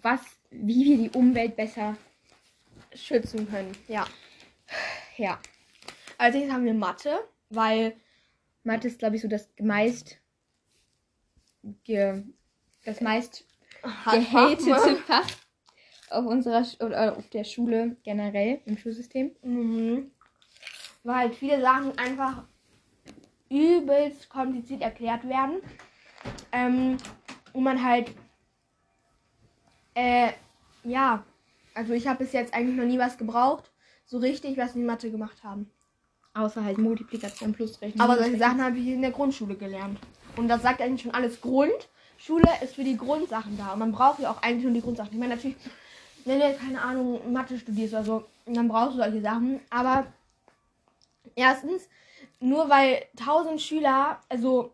was, 0.00 0.20
wie 0.50 0.84
wir 0.86 0.96
die 0.96 1.10
Umwelt 1.10 1.56
besser, 1.56 1.96
Schützen 2.94 3.48
können, 3.50 3.72
ja. 3.88 4.06
ja. 5.16 5.38
Als 6.18 6.34
nächstes 6.34 6.54
haben 6.54 6.64
wir 6.64 6.74
Mathe, 6.74 7.18
weil 7.50 7.96
Mathe 8.64 8.88
ist, 8.88 8.98
glaube 8.98 9.16
ich, 9.16 9.22
so 9.22 9.28
das 9.28 9.48
meist, 9.60 10.18
ge, 11.84 12.22
das 12.84 13.00
meist 13.00 13.44
gehatete 13.82 14.96
Fach 15.06 15.26
auf 16.10 16.26
unserer 16.26 16.64
oder 16.84 17.16
auf 17.16 17.28
der 17.30 17.44
Schule 17.44 17.96
generell 18.04 18.60
im 18.66 18.76
Schulsystem. 18.76 19.32
Mhm. 19.42 20.10
Weil 21.02 21.16
halt 21.16 21.34
viele 21.34 21.60
Sachen 21.60 21.96
einfach 21.98 22.44
übelst 23.48 24.28
kompliziert 24.28 24.82
erklärt 24.82 25.28
werden. 25.28 25.60
Ähm, 26.52 26.96
und 27.52 27.64
man 27.64 27.82
halt, 27.82 28.14
äh, 29.94 30.32
ja, 30.84 31.24
also 31.74 31.92
ich 31.92 32.06
habe 32.06 32.24
bis 32.24 32.32
jetzt 32.32 32.54
eigentlich 32.54 32.76
noch 32.76 32.84
nie 32.84 32.98
was 32.98 33.18
gebraucht, 33.18 33.70
so 34.04 34.18
richtig, 34.18 34.56
was 34.58 34.74
wir 34.74 34.82
in 34.82 34.86
Mathe 34.86 35.10
gemacht 35.10 35.42
haben. 35.42 35.70
Außer 36.34 36.64
halt 36.64 36.78
Multiplikation 36.78 37.52
plus 37.52 37.80
Rechnung. 37.82 38.00
Aber 38.00 38.16
solche 38.16 38.38
Sachen 38.38 38.62
habe 38.62 38.78
ich 38.78 38.86
in 38.86 39.02
der 39.02 39.10
Grundschule 39.10 39.54
gelernt. 39.54 39.98
Und 40.36 40.48
das 40.48 40.62
sagt 40.62 40.80
eigentlich 40.80 41.02
schon 41.02 41.14
alles 41.14 41.40
Grund. 41.40 41.88
Schule 42.16 42.48
ist 42.62 42.74
für 42.74 42.84
die 42.84 42.96
Grundsachen 42.96 43.58
da. 43.58 43.72
Und 43.72 43.80
man 43.80 43.92
braucht 43.92 44.20
ja 44.20 44.30
auch 44.30 44.42
eigentlich 44.42 44.64
nur 44.64 44.72
die 44.72 44.80
Grundsachen. 44.80 45.12
Ich 45.12 45.18
meine, 45.18 45.34
natürlich, 45.34 45.56
wenn 46.24 46.38
du 46.38 46.46
jetzt, 46.46 46.60
keine 46.60 46.80
Ahnung, 46.80 47.32
Mathe 47.32 47.58
studierst 47.58 47.92
oder 47.94 48.04
so, 48.04 48.24
dann 48.46 48.68
brauchst 48.68 48.94
du 48.94 49.02
solche 49.02 49.20
Sachen. 49.20 49.60
Aber 49.68 50.06
erstens, 51.34 51.88
nur 52.40 52.70
weil 52.70 53.04
1000 53.18 53.60
Schüler, 53.60 54.20
also 54.28 54.72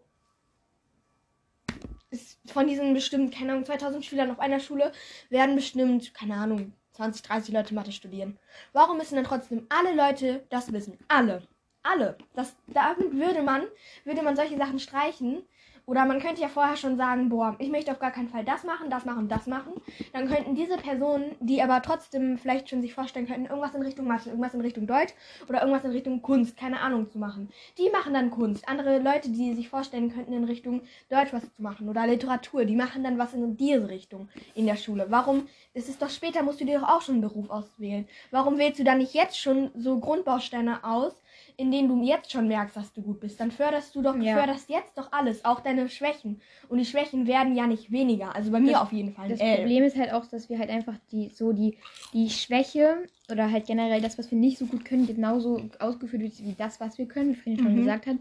ist 2.11 2.39
von 2.47 2.67
diesen 2.67 2.95
bestimmt, 2.95 3.35
keine 3.35 3.53
Ahnung, 3.53 3.65
2000 3.65 4.05
Schülern 4.05 4.31
auf 4.31 4.39
einer 4.39 4.61
Schule, 4.61 4.93
werden 5.29 5.57
bestimmt, 5.57 6.15
keine 6.15 6.37
Ahnung, 6.37 6.73
20, 6.99 7.23
30 7.23 7.55
Leute 7.55 7.75
Mathe 7.75 7.93
studieren. 7.93 8.41
Warum 8.73 8.97
müssen 8.97 9.15
dann 9.15 9.25
trotzdem 9.25 9.67
alle 9.69 9.95
Leute 9.95 10.45
das 10.51 10.73
wissen? 10.73 10.99
Alle. 11.07 11.47
Alle. 11.85 12.19
Das, 12.35 12.57
damit 12.67 13.13
würde 13.13 13.41
man, 13.41 13.69
würde 14.05 14.23
man 14.23 14.35
solche 14.35 14.57
Sachen 14.57 14.81
streichen. 14.81 15.45
Oder 15.89 16.05
man 16.05 16.21
könnte 16.21 16.43
ja 16.43 16.49
vorher 16.49 16.77
schon 16.77 16.99
sagen, 16.99 17.31
boah, 17.31 17.57
ich 17.59 17.71
möchte 17.71 17.91
auf 17.91 17.99
gar 17.99 18.11
keinen 18.11 18.29
Fall 18.29 18.45
das 18.45 18.63
machen, 18.63 18.91
das 18.91 19.07
machen, 19.07 19.27
das 19.27 19.47
machen. 19.47 19.73
Dann 20.13 20.29
könnten 20.29 20.55
diese 20.55 20.77
Personen, 20.77 21.35
die 21.41 21.63
aber 21.63 21.81
trotzdem 21.81 22.37
vielleicht 22.37 22.69
schon 22.69 22.83
sich 22.83 22.93
vorstellen 22.93 23.27
könnten, 23.27 23.47
irgendwas 23.47 23.75
in 23.75 23.81
Richtung 23.81 24.07
Mathe, 24.07 24.29
irgendwas 24.29 24.53
in 24.53 24.61
Richtung 24.61 24.87
Deutsch 24.87 25.15
oder 25.49 25.63
irgendwas 25.63 25.85
in 25.85 25.93
Richtung 25.93 26.21
Kunst, 26.21 26.59
keine 26.59 26.81
Ahnung, 26.81 27.09
zu 27.09 27.19
machen. 27.19 27.49
Die 27.79 27.89
machen 27.89 28.13
dann 28.13 28.31
Kunst. 28.31 28.69
Andere 28.69 28.99
Leute, 28.99 29.31
die 29.31 29.55
sich 29.55 29.71
vorstellen 29.71 30.13
könnten, 30.13 30.35
in 30.35 30.45
Richtung 30.45 30.83
Deutsch 31.09 31.33
was 31.33 31.45
zu 31.55 31.63
machen 31.63 31.89
oder 31.89 32.07
Literatur, 32.07 32.67
die 32.67 32.77
machen 32.77 33.03
dann 33.03 33.17
was 33.17 33.33
in 33.33 33.57
diese 33.57 33.89
Richtung 33.89 34.29
in 34.55 34.67
der 34.67 34.77
Schule. 34.77 35.07
Warum? 35.09 35.49
Es 35.73 35.89
ist 35.89 36.03
doch 36.03 36.11
später, 36.11 36.43
musst 36.43 36.61
du 36.61 36.67
dir 36.67 36.81
doch 36.81 36.89
auch 36.89 37.01
schon 37.01 37.15
einen 37.15 37.23
Beruf 37.23 37.49
auswählen. 37.49 38.07
Warum 38.31 38.59
wählst 38.59 38.79
du 38.79 38.85
dann 38.85 38.99
nicht 38.99 39.15
jetzt 39.15 39.41
schon 39.41 39.71
so 39.75 39.99
Grundbausteine 40.01 40.85
aus, 40.85 41.15
in 41.61 41.73
denen 41.73 41.89
du 41.89 42.01
jetzt 42.05 42.31
schon 42.31 42.47
merkst, 42.47 42.77
dass 42.77 42.93
du 42.93 43.03
gut 43.03 43.19
bist? 43.19 43.39
Dann 43.41 43.51
förderst 43.51 43.93
du 43.95 44.01
doch, 44.01 44.17
Ja. 44.17 44.37
förderst 44.39 44.71
jetzt 44.71 44.97
doch 44.97 45.11
alles, 45.11 45.45
auch 45.45 45.59
deine 45.59 45.89
Schwächen. 45.89 46.41
Und 46.69 46.79
die 46.79 46.85
Schwächen 46.85 47.27
werden 47.27 47.57
ja 47.57 47.67
nicht 47.67 47.91
weniger. 47.91 48.33
Also 48.35 48.53
bei 48.53 48.61
mir 48.61 48.73
Das- 48.75 48.83
auf 48.83 48.93
jeden 48.93 49.13
Fall. 49.13 49.29
Das 49.29 49.41
Äh, 49.41 49.57
Problem 49.57 49.83
ist 49.83 49.97
halt 49.97 50.13
auch, 50.13 50.25
dass 50.27 50.49
wir 50.49 50.57
halt 50.61 50.71
einfach 50.71 50.95
die 51.11 51.31
so 51.31 51.53
die, 51.53 51.77
die 52.13 52.31
Schwäche 52.31 53.05
oder 53.31 53.51
halt 53.51 53.67
generell 53.67 54.01
das, 54.01 54.17
was 54.19 54.31
wir 54.31 54.39
nicht 54.39 54.57
so 54.57 54.67
gut 54.67 54.85
können, 54.85 55.09
genauso 55.09 55.61
ausgeführt 55.81 56.23
wird 56.23 56.39
wie 56.45 56.55
das, 56.57 56.79
was 56.79 56.97
wir 56.97 57.07
können, 57.07 57.31
wie 57.33 57.35
Friedrich 57.35 57.61
schon 57.63 57.73
Mhm. 57.75 57.79
gesagt 57.79 58.07
hat. 58.07 58.17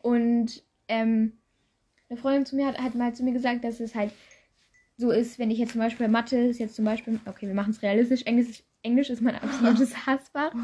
Und 0.00 0.62
ähm, 0.88 1.34
eine 2.08 2.18
Freundin 2.18 2.46
zu 2.46 2.56
mir 2.56 2.66
hat, 2.68 2.78
hat 2.78 2.94
mal 2.94 3.14
zu 3.14 3.22
mir 3.22 3.32
gesagt, 3.32 3.64
dass 3.64 3.80
es 3.80 3.94
halt 3.94 4.12
so 4.96 5.10
ist, 5.10 5.38
wenn 5.38 5.50
ich 5.50 5.58
jetzt 5.58 5.72
zum 5.72 5.82
Beispiel 5.82 6.08
Mathe 6.08 6.38
ist 6.38 6.58
jetzt 6.58 6.74
zum 6.74 6.86
Beispiel, 6.86 7.20
okay, 7.26 7.46
wir 7.46 7.54
machen 7.54 7.70
es 7.72 7.82
realistisch, 7.82 8.22
Englisch, 8.22 8.48
ist- 8.48 8.64
Englisch 8.82 9.10
ist 9.10 9.20
mein 9.20 9.34
absolutes 9.36 9.94
Hassfach. 10.06 10.54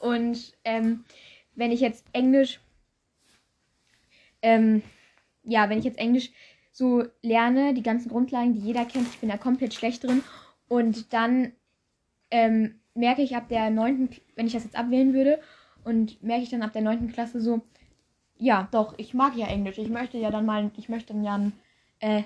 Und 0.00 0.52
ähm, 0.64 1.04
wenn 1.54 1.72
ich 1.72 1.80
jetzt 1.80 2.04
Englisch, 2.12 2.60
ähm, 4.42 4.82
ja, 5.44 5.68
wenn 5.68 5.78
ich 5.78 5.84
jetzt 5.84 5.98
Englisch 5.98 6.30
so 6.72 7.04
lerne, 7.22 7.74
die 7.74 7.82
ganzen 7.82 8.08
Grundlagen, 8.08 8.54
die 8.54 8.60
jeder 8.60 8.84
kennt, 8.84 9.08
ich 9.08 9.18
bin 9.18 9.28
da 9.28 9.36
komplett 9.36 9.74
schlecht 9.74 10.04
drin. 10.04 10.22
Und 10.68 11.12
dann 11.12 11.52
ähm, 12.30 12.80
merke 12.94 13.22
ich 13.22 13.36
ab 13.36 13.48
der 13.48 13.70
9., 13.70 14.10
K- 14.10 14.20
wenn 14.36 14.46
ich 14.46 14.52
das 14.52 14.64
jetzt 14.64 14.76
abwählen 14.76 15.12
würde, 15.14 15.40
und 15.84 16.22
merke 16.22 16.42
ich 16.42 16.50
dann 16.50 16.62
ab 16.62 16.72
der 16.72 16.82
9. 16.82 17.10
Klasse 17.12 17.40
so, 17.40 17.62
ja, 18.38 18.68
doch, 18.70 18.94
ich 18.98 19.14
mag 19.14 19.36
ja 19.36 19.46
Englisch. 19.46 19.78
Ich 19.78 19.88
möchte 19.88 20.18
ja 20.18 20.30
dann 20.30 20.46
mal, 20.46 20.70
ich 20.76 20.88
möchte 20.88 21.12
dann 21.12 21.24
ja, 21.24 21.36
ein, 21.36 21.52
äh, 22.00 22.22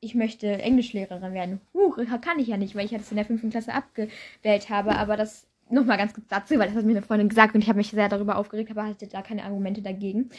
ich 0.00 0.14
möchte 0.14 0.60
Englischlehrerin 0.60 1.34
werden. 1.34 1.60
Huch, 1.74 1.98
kann 2.20 2.40
ich 2.40 2.48
ja 2.48 2.56
nicht, 2.56 2.74
weil 2.74 2.86
ich 2.86 2.90
das 2.92 3.10
in 3.10 3.16
der 3.16 3.26
5. 3.26 3.50
Klasse 3.50 3.72
abgewählt 3.72 4.68
habe. 4.70 4.96
Aber 4.96 5.16
das 5.16 5.46
nochmal 5.72 5.98
ganz 5.98 6.14
kurz 6.14 6.26
dazu, 6.28 6.58
weil 6.58 6.68
das 6.68 6.76
hat 6.76 6.84
mir 6.84 6.92
eine 6.92 7.02
Freundin 7.02 7.28
gesagt 7.28 7.54
und 7.54 7.62
ich 7.62 7.68
habe 7.68 7.78
mich 7.78 7.90
sehr 7.90 8.08
darüber 8.08 8.36
aufgeregt, 8.36 8.70
aber 8.70 8.86
hatte 8.86 9.06
da 9.06 9.22
keine 9.22 9.44
Argumente 9.44 9.82
dagegen. 9.82 10.30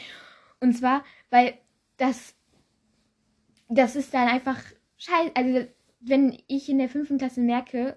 Und 0.60 0.72
zwar, 0.74 1.04
weil 1.30 1.54
das, 1.96 2.34
das 3.68 3.96
ist 3.96 4.14
dann 4.14 4.28
einfach 4.28 4.58
scheiße. 4.98 5.32
Also, 5.34 5.66
wenn 6.00 6.38
ich 6.46 6.68
in 6.68 6.78
der 6.78 6.88
5. 6.88 7.16
Klasse 7.18 7.40
merke, 7.40 7.96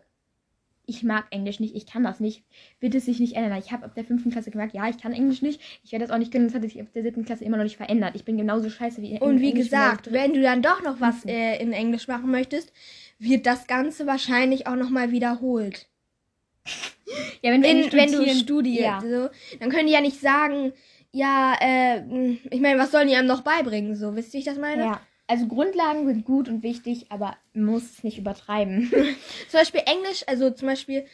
ich 0.90 1.04
mag 1.04 1.26
Englisch 1.32 1.60
nicht, 1.60 1.76
ich 1.76 1.86
kann 1.86 2.04
das 2.04 2.22
nicht, 2.22 2.46
wird 2.80 2.96
es 2.96 3.06
sich 3.06 3.20
nicht 3.20 3.36
ändern. 3.36 3.60
Ich 3.60 3.74
habe 3.74 3.86
ab 3.86 3.94
der 3.96 4.06
5. 4.06 4.32
Klasse 4.32 4.52
gemerkt, 4.52 4.74
ja, 4.74 4.88
ich 4.88 4.98
kann 4.98 5.12
Englisch 5.12 5.42
nicht, 5.42 5.60
ich 5.84 5.92
werde 5.92 6.06
das 6.06 6.14
auch 6.14 6.18
nicht 6.18 6.32
können, 6.32 6.46
das 6.46 6.56
hat 6.56 6.62
sich 6.62 6.80
ab 6.80 6.88
der 6.94 7.04
7. 7.04 7.26
Klasse 7.26 7.44
immer 7.44 7.58
noch 7.58 7.66
nicht 7.66 7.76
verändert. 7.76 8.16
Ich 8.16 8.24
bin 8.24 8.38
genauso 8.38 8.70
scheiße 8.70 9.02
wie 9.02 9.12
in 9.12 9.18
Und 9.18 9.42
wie 9.42 9.50
Englisch 9.50 9.66
gesagt, 9.66 10.14
wenn 10.14 10.34
du 10.34 10.42
dann 10.42 10.62
doch 10.62 10.82
noch 10.84 11.02
was 11.02 11.26
Mhm. 11.26 11.30
äh, 11.30 11.62
in 11.62 11.74
Englisch 11.74 12.08
machen 12.08 12.32
möchtest, 12.32 12.72
wird 13.20 13.46
das 13.46 13.68
Ganze 13.68 14.08
wahrscheinlich 14.08 14.68
auch 14.68 14.78
nochmal 14.78 15.12
wiederholt. 15.12 15.88
Ja, 17.42 17.52
wenn 17.52 17.62
du, 17.62 17.70
In, 17.70 17.92
wenn 17.94 18.12
du 18.12 18.30
studierst. 18.30 18.82
Ja. 18.82 19.02
So, 19.02 19.30
dann 19.60 19.70
können 19.70 19.88
die 19.88 19.94
ja 19.94 20.02
nicht 20.02 20.20
sagen, 20.20 20.74
ja, 21.12 21.56
äh, 21.62 22.02
ich 22.52 22.60
meine, 22.60 22.80
was 22.80 22.92
sollen 22.92 23.08
die 23.08 23.16
einem 23.16 23.28
noch 23.28 23.42
beibringen? 23.42 23.96
So, 23.96 24.16
wisst 24.16 24.30
ihr, 24.30 24.34
wie 24.34 24.40
ich 24.40 24.46
das 24.46 24.58
meine? 24.58 24.84
ja. 24.84 25.02
Also 25.30 25.48
Grundlagen 25.48 26.08
sind 26.08 26.24
gut 26.24 26.48
und 26.48 26.64
wichtig, 26.64 27.08
aber 27.12 27.36
man 27.54 27.66
muss 27.66 27.84
es 27.84 28.04
nicht 28.04 28.18
übertreiben. 28.18 28.90
Zum 29.50 29.60
Beispiel 29.60 29.82
Englisch, 29.86 30.24
also 30.26 30.50
zum 30.52 30.70
Beispiel 30.70 31.06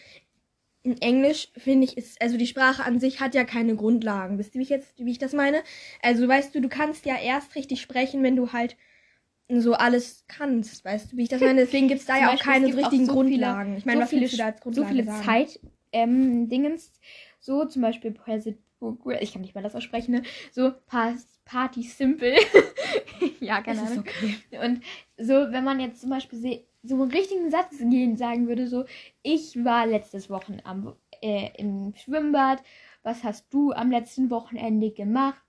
in 0.83 1.01
Englisch 1.01 1.47
finde 1.57 1.85
ich, 1.87 1.97
ist, 1.97 2.21
also 2.21 2.37
die 2.37 2.45
Sprache 2.45 2.83
an 2.83 2.99
sich 2.99 3.21
hat 3.21 3.33
ja 3.33 3.43
keine 3.43 3.75
Grundlagen. 3.75 4.37
Wisst 4.37 4.53
ihr, 4.53 4.59
wie 4.59 4.63
ich 4.63 4.69
jetzt, 4.69 4.93
wie 5.03 5.09
ich 5.09 5.17
das 5.17 5.33
meine? 5.33 5.63
Also 6.01 6.27
weißt 6.27 6.53
du, 6.53 6.61
du 6.61 6.69
kannst 6.69 7.07
ja 7.07 7.17
erst 7.19 7.55
richtig 7.55 7.81
sprechen, 7.81 8.21
wenn 8.21 8.35
du 8.35 8.53
halt 8.53 8.75
so 9.49 9.73
alles 9.73 10.25
kannst, 10.27 10.83
weißt 10.85 11.11
du, 11.11 11.17
wie 11.17 11.23
ich 11.23 11.29
das 11.29 11.41
meine? 11.41 11.61
Deswegen 11.61 11.87
gibt 11.87 12.01
es 12.01 12.07
da 12.07 12.17
ja 12.17 12.33
auch 12.33 12.39
keine 12.39 12.65
gibt 12.67 12.77
auch 12.79 12.83
richtigen 12.83 13.05
so 13.05 13.13
viele- 13.23 13.29
Grundlagen. 13.45 13.77
ich 13.77 13.85
meine, 13.85 13.97
so 13.99 14.03
was 14.03 14.09
viele, 14.09 14.27
du 14.27 14.37
da 14.37 14.45
als 14.45 14.57
so 14.57 14.63
Grundlage 14.63 14.89
viele 14.89 15.03
sagen? 15.05 15.23
Zeit, 15.25 15.59
ähm, 15.91 16.49
Dingens, 16.49 16.91
so 17.39 17.65
zum 17.65 17.81
Beispiel 17.81 18.11
President, 18.11 18.59
ich 19.19 19.33
kann 19.33 19.41
nicht 19.41 19.55
mal 19.55 19.61
das 19.63 19.75
aussprechen, 19.75 20.11
ne? 20.11 20.23
So 20.51 20.71
Pa- 20.87 21.15
Party 21.45 21.83
Simple. 21.83 22.35
ja, 23.39 23.61
keine 23.61 23.81
Das 23.81 23.91
Ahnung. 23.91 24.05
okay. 24.07 24.35
Und 24.65 24.81
so, 25.17 25.33
wenn 25.51 25.63
man 25.63 25.79
jetzt 25.79 26.01
zum 26.01 26.09
Beispiel 26.09 26.63
so 26.83 26.95
einen 27.01 27.11
richtigen 27.11 27.49
Satz 27.51 27.77
gehen 27.77 28.17
sagen 28.17 28.47
würde, 28.47 28.67
so, 28.67 28.85
ich 29.21 29.63
war 29.63 29.85
letztes 29.85 30.29
Wochenende 30.29 30.65
am, 30.65 30.95
äh, 31.21 31.49
im 31.57 31.93
Schwimmbad, 31.95 32.61
was 33.03 33.23
hast 33.23 33.53
du 33.53 33.71
am 33.73 33.91
letzten 33.91 34.29
Wochenende 34.29 34.91
gemacht? 34.91 35.41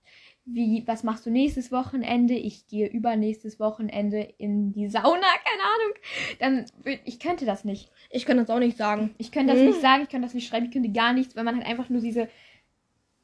Wie, 0.47 0.83
was 0.87 1.05
machst 1.05 1.25
du 1.25 1.31
nächstes 1.31 1.73
Wochenende? 1.73 2.35
Ich 2.35 2.67
gehe 2.67 2.87
übernächstes 2.87 3.59
Wochenende 3.61 4.21
in 4.37 4.73
die 4.73 4.89
Sauna, 4.89 5.05
keine 5.45 5.63
Ahnung. 5.63 5.95
Dann, 6.39 7.01
ich 7.05 7.19
könnte 7.19 7.47
das 7.47 7.65
nicht. 7.65 7.91
Ich 8.11 8.27
kann 8.27 8.37
das 8.37 8.51
auch 8.51 8.59
nicht 8.59 8.77
sagen. 8.77 9.15
Ich 9.17 9.33
könnte 9.33 9.53
das 9.55 9.61
Mhm. 9.63 9.69
nicht 9.69 9.81
sagen, 9.81 10.03
ich 10.03 10.11
könnte 10.11 10.27
das 10.27 10.35
nicht 10.35 10.47
schreiben, 10.47 10.67
ich 10.67 10.73
könnte 10.73 10.93
gar 10.93 11.15
nichts, 11.15 11.35
weil 11.35 11.45
man 11.45 11.57
halt 11.57 11.67
einfach 11.67 11.89
nur 11.89 12.03
diese, 12.03 12.29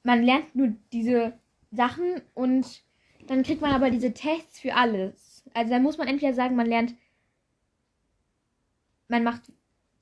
man 0.02 0.22
lernt 0.22 0.54
nur 0.56 0.72
diese 0.92 1.34
Sachen 1.70 2.22
und 2.34 2.82
dann 3.26 3.42
kriegt 3.42 3.60
man 3.60 3.72
aber 3.72 3.90
diese 3.90 4.14
Tests 4.14 4.58
für 4.58 4.74
alles. 4.74 5.44
Also 5.52 5.70
dann 5.72 5.82
muss 5.82 5.98
man 5.98 6.08
entweder 6.08 6.32
sagen, 6.32 6.56
man 6.56 6.66
lernt, 6.66 6.94
man 9.08 9.24
macht 9.24 9.42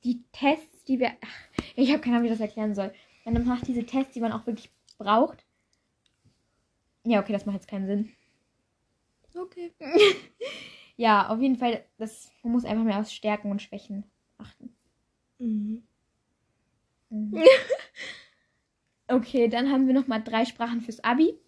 die 0.04 0.22
Tests, 0.32 0.84
die 0.84 1.00
wir, 1.00 1.10
ach, 1.20 1.62
ich 1.74 1.90
habe 1.90 2.00
keine 2.00 2.16
Ahnung, 2.16 2.28
wie 2.28 2.32
ich 2.32 2.38
das 2.38 2.46
erklären 2.46 2.74
soll. 2.76 2.92
Man 3.24 3.44
macht 3.44 3.66
diese 3.66 3.84
Tests, 3.84 4.12
die 4.14 4.20
man 4.20 4.32
auch 4.32 4.46
wirklich 4.46 4.70
braucht. 4.98 5.44
Ja, 7.08 7.20
okay, 7.20 7.32
das 7.32 7.46
macht 7.46 7.56
jetzt 7.56 7.68
keinen 7.68 7.86
Sinn. 7.86 8.12
Okay. 9.34 9.72
Ja, 11.00 11.28
auf 11.28 11.40
jeden 11.40 11.54
Fall, 11.54 11.84
das, 11.96 12.28
man 12.42 12.54
muss 12.54 12.64
einfach 12.64 12.82
mehr 12.82 12.98
auf 12.98 13.08
Stärken 13.08 13.52
und 13.52 13.62
Schwächen 13.62 14.02
achten. 14.36 14.74
Mhm. 15.38 15.84
Okay, 19.10 19.48
dann 19.48 19.70
haben 19.70 19.86
wir 19.86 19.94
nochmal 19.94 20.22
drei 20.22 20.44
Sprachen 20.44 20.80
fürs 20.82 21.02
Abi. 21.04 21.38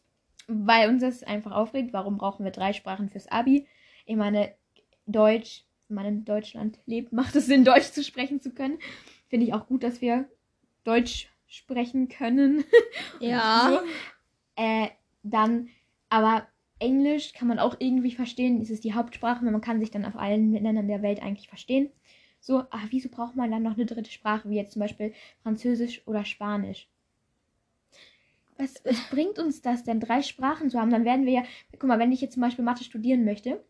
Weil 0.46 0.88
uns 0.88 1.02
das 1.02 1.22
einfach 1.24 1.50
aufregt. 1.50 1.92
Warum 1.92 2.16
brauchen 2.16 2.44
wir 2.44 2.52
drei 2.52 2.72
Sprachen 2.72 3.10
fürs 3.10 3.26
Abi? 3.26 3.66
Ich 4.06 4.16
meine, 4.16 4.54
Deutsch, 5.06 5.64
wenn 5.88 5.96
man 5.96 6.06
in 6.06 6.24
Deutschland 6.24 6.78
lebt, 6.86 7.12
macht 7.12 7.34
es 7.34 7.46
Sinn, 7.46 7.64
Deutsch 7.64 7.90
zu 7.90 8.04
sprechen 8.04 8.40
zu 8.40 8.52
können. 8.52 8.78
Finde 9.28 9.46
ich 9.46 9.52
auch 9.52 9.66
gut, 9.66 9.82
dass 9.82 10.00
wir 10.00 10.28
Deutsch 10.84 11.28
sprechen 11.48 12.08
können. 12.08 12.64
Ja. 13.18 13.82
Äh, 14.54 14.88
dann, 15.22 15.68
aber 16.08 16.46
Englisch 16.78 17.32
kann 17.32 17.48
man 17.48 17.58
auch 17.58 17.76
irgendwie 17.78 18.12
verstehen. 18.12 18.60
Es 18.60 18.70
ist 18.70 18.84
die 18.84 18.94
Hauptsprache, 18.94 19.44
man 19.44 19.60
kann 19.60 19.80
sich 19.80 19.90
dann 19.90 20.04
auf 20.04 20.16
allen 20.16 20.52
Ländern 20.52 20.88
der 20.88 21.02
Welt 21.02 21.22
eigentlich 21.22 21.48
verstehen. 21.48 21.90
So, 22.40 22.60
aber 22.60 22.82
wieso 22.88 23.10
braucht 23.10 23.36
man 23.36 23.50
dann 23.50 23.62
noch 23.62 23.74
eine 23.74 23.86
dritte 23.86 24.10
Sprache, 24.10 24.48
wie 24.48 24.56
jetzt 24.56 24.72
zum 24.72 24.80
Beispiel 24.80 25.12
Französisch 25.42 26.06
oder 26.06 26.24
Spanisch? 26.24 26.88
Was, 28.56 28.82
was 28.84 29.00
bringt 29.10 29.38
uns 29.38 29.62
das 29.62 29.84
denn, 29.84 30.00
drei 30.00 30.22
Sprachen 30.22 30.70
zu 30.70 30.78
haben? 30.80 30.90
Dann 30.90 31.04
werden 31.04 31.26
wir 31.26 31.32
ja, 31.32 31.42
guck 31.72 31.84
mal, 31.84 31.98
wenn 31.98 32.12
ich 32.12 32.20
jetzt 32.20 32.34
zum 32.34 32.42
Beispiel 32.42 32.64
Mathe 32.64 32.84
studieren 32.84 33.24
möchte, 33.24 33.62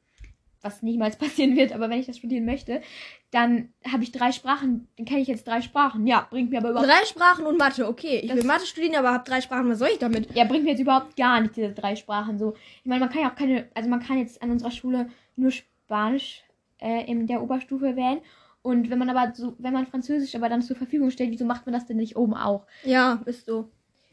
was 0.62 0.82
niemals 0.82 1.16
passieren 1.18 1.56
wird, 1.56 1.72
aber 1.72 1.90
wenn 1.90 2.00
ich 2.00 2.06
das 2.06 2.18
studieren 2.18 2.44
möchte, 2.44 2.82
dann 3.30 3.72
habe 3.90 4.02
ich 4.02 4.12
drei 4.12 4.32
Sprachen, 4.32 4.88
dann 4.96 5.06
kenne 5.06 5.20
ich 5.20 5.28
jetzt 5.28 5.46
drei 5.46 5.62
Sprachen. 5.62 6.06
Ja, 6.06 6.26
bringt 6.30 6.50
mir 6.50 6.58
aber 6.58 6.70
überhaupt 6.70 6.88
Drei 6.88 7.04
Sprachen 7.04 7.46
und 7.46 7.58
Mathe, 7.58 7.88
okay. 7.88 8.20
Ich 8.22 8.34
will 8.34 8.44
Mathe 8.44 8.66
studieren, 8.66 8.96
aber 8.96 9.12
habe 9.12 9.24
drei 9.24 9.40
Sprachen. 9.40 9.68
Was 9.68 9.78
soll 9.78 9.90
ich 9.92 9.98
damit? 9.98 10.34
Ja, 10.34 10.44
bringt 10.44 10.64
mir 10.64 10.70
jetzt 10.70 10.80
überhaupt 10.80 11.16
gar 11.16 11.40
nicht 11.40 11.56
diese 11.56 11.72
drei 11.72 11.96
Sprachen 11.96 12.38
so. 12.38 12.54
Ich 12.80 12.86
meine, 12.86 13.00
man 13.00 13.10
kann 13.10 13.22
ja 13.22 13.30
auch 13.30 13.36
keine, 13.36 13.68
also 13.74 13.88
man 13.88 14.00
kann 14.00 14.18
jetzt 14.18 14.42
an 14.42 14.50
unserer 14.50 14.70
Schule 14.70 15.08
nur 15.36 15.50
Spanisch 15.50 16.42
äh, 16.78 17.10
in 17.10 17.26
der 17.26 17.42
Oberstufe 17.42 17.96
wählen. 17.96 18.20
Und 18.62 18.90
wenn 18.90 18.98
man 18.98 19.08
aber 19.08 19.34
so, 19.34 19.54
wenn 19.58 19.72
man 19.72 19.86
Französisch 19.86 20.34
aber 20.34 20.48
dann 20.48 20.62
zur 20.62 20.76
Verfügung 20.76 21.10
stellt, 21.10 21.30
wieso 21.30 21.44
macht 21.44 21.64
man 21.66 21.72
das 21.72 21.86
denn 21.86 21.96
nicht 21.96 22.16
oben 22.16 22.34
auch? 22.34 22.66
Ja, 22.84 23.22
ist 23.24 23.46
so. 23.46 23.70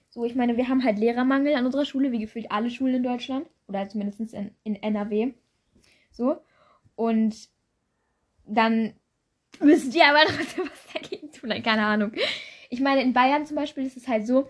So, 0.10 0.24
ich 0.24 0.36
meine, 0.36 0.56
wir 0.56 0.70
haben 0.70 0.84
halt 0.84 0.98
Lehrermangel 0.98 1.54
an 1.56 1.66
unserer 1.66 1.86
Schule, 1.86 2.12
wie 2.12 2.20
gefühlt 2.20 2.50
alle 2.50 2.70
Schulen 2.70 2.96
in 2.96 3.04
Deutschland. 3.04 3.46
Oder 3.68 3.90
zumindest 3.90 4.34
in, 4.34 4.52
in 4.64 4.76
NRW. 4.76 5.34
So. 6.18 6.42
Und 6.96 7.36
dann 8.46 8.94
müssen 9.62 9.92
die 9.92 10.02
aber 10.02 10.20
trotzdem 10.26 10.66
was 10.66 10.94
dagegen 10.94 11.32
tun. 11.32 11.50
Nein, 11.50 11.64
keine 11.64 11.86
Ahnung. 11.86 12.12
Ich 12.70 12.82
meine, 12.82 13.02
in 13.02 13.14
Bayern 13.14 13.46
zum 13.46 13.56
Beispiel 13.56 13.86
ist 13.86 13.98
es 13.98 14.08
halt 14.08 14.28
so, 14.28 14.50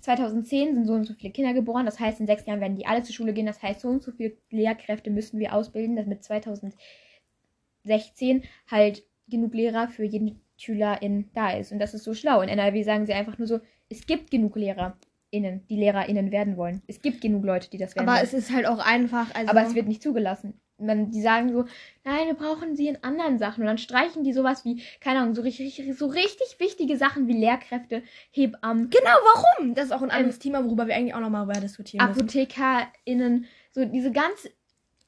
2010 0.00 0.74
sind 0.74 0.86
so 0.86 0.92
und 0.92 1.04
so 1.04 1.14
viele 1.14 1.32
Kinder 1.32 1.54
geboren. 1.54 1.86
Das 1.86 1.98
heißt, 1.98 2.20
in 2.20 2.26
sechs 2.26 2.44
Jahren 2.46 2.60
werden 2.60 2.76
die 2.76 2.86
alle 2.86 3.02
zur 3.02 3.14
Schule 3.14 3.32
gehen. 3.32 3.46
Das 3.46 3.62
heißt, 3.62 3.80
so 3.80 3.88
und 3.88 4.02
so 4.02 4.12
viele 4.12 4.36
Lehrkräfte 4.50 5.10
müssen 5.10 5.40
wir 5.40 5.54
ausbilden, 5.54 5.96
damit 5.96 6.22
2016 6.24 8.44
halt 8.70 9.02
genug 9.28 9.54
Lehrer 9.54 9.88
für 9.88 10.04
jeden 10.04 10.40
SchülerIn 10.58 11.30
da 11.34 11.52
ist. 11.52 11.72
Und 11.72 11.78
das 11.78 11.94
ist 11.94 12.04
so 12.04 12.14
schlau. 12.14 12.42
In 12.42 12.48
NRW 12.48 12.82
sagen 12.82 13.06
sie 13.06 13.14
einfach 13.14 13.38
nur 13.38 13.46
so, 13.46 13.60
es 13.88 14.06
gibt 14.06 14.30
genug 14.30 14.56
LehrerInnen, 14.56 15.66
die 15.68 15.76
LehrerInnen 15.76 16.32
werden 16.32 16.56
wollen. 16.56 16.82
Es 16.86 17.00
gibt 17.00 17.20
genug 17.20 17.44
Leute, 17.44 17.70
die 17.70 17.78
das 17.78 17.96
werden 17.96 18.08
Aber 18.08 18.18
wollen. 18.18 18.26
es 18.26 18.34
ist 18.34 18.52
halt 18.52 18.66
auch 18.66 18.84
einfach. 18.84 19.34
Also 19.34 19.50
Aber 19.50 19.62
es 19.62 19.74
wird 19.74 19.86
nicht 19.86 20.02
zugelassen. 20.02 20.60
Man, 20.78 21.10
die 21.10 21.22
sagen 21.22 21.52
so, 21.52 21.64
nein, 22.04 22.28
wir 22.28 22.34
brauchen 22.34 22.76
sie 22.76 22.88
in 22.88 23.02
anderen 23.02 23.38
Sachen. 23.38 23.62
Und 23.62 23.66
dann 23.66 23.78
streichen 23.78 24.22
die 24.22 24.32
sowas 24.32 24.64
wie, 24.64 24.82
keine 25.00 25.20
Ahnung, 25.20 25.34
so 25.34 25.42
richtig, 25.42 25.82
so 25.96 26.06
richtig 26.06 26.56
wichtige 26.58 26.96
Sachen 26.96 27.26
wie 27.26 27.36
Lehrkräfte, 27.38 28.02
Hebammen, 28.30 28.88
Genau, 28.90 29.16
warum? 29.34 29.74
Das 29.74 29.86
ist 29.86 29.92
auch 29.92 30.02
ein 30.02 30.10
anderes 30.10 30.38
Thema, 30.38 30.64
worüber 30.64 30.86
wir 30.86 30.94
eigentlich 30.94 31.14
auch 31.14 31.20
nochmal 31.20 31.48
weiter 31.48 31.62
diskutieren 31.62 32.06
müssen. 32.06 32.20
ApothekerInnen, 32.20 33.46
so 33.72 33.84
diese 33.84 34.12
ganz 34.12 34.48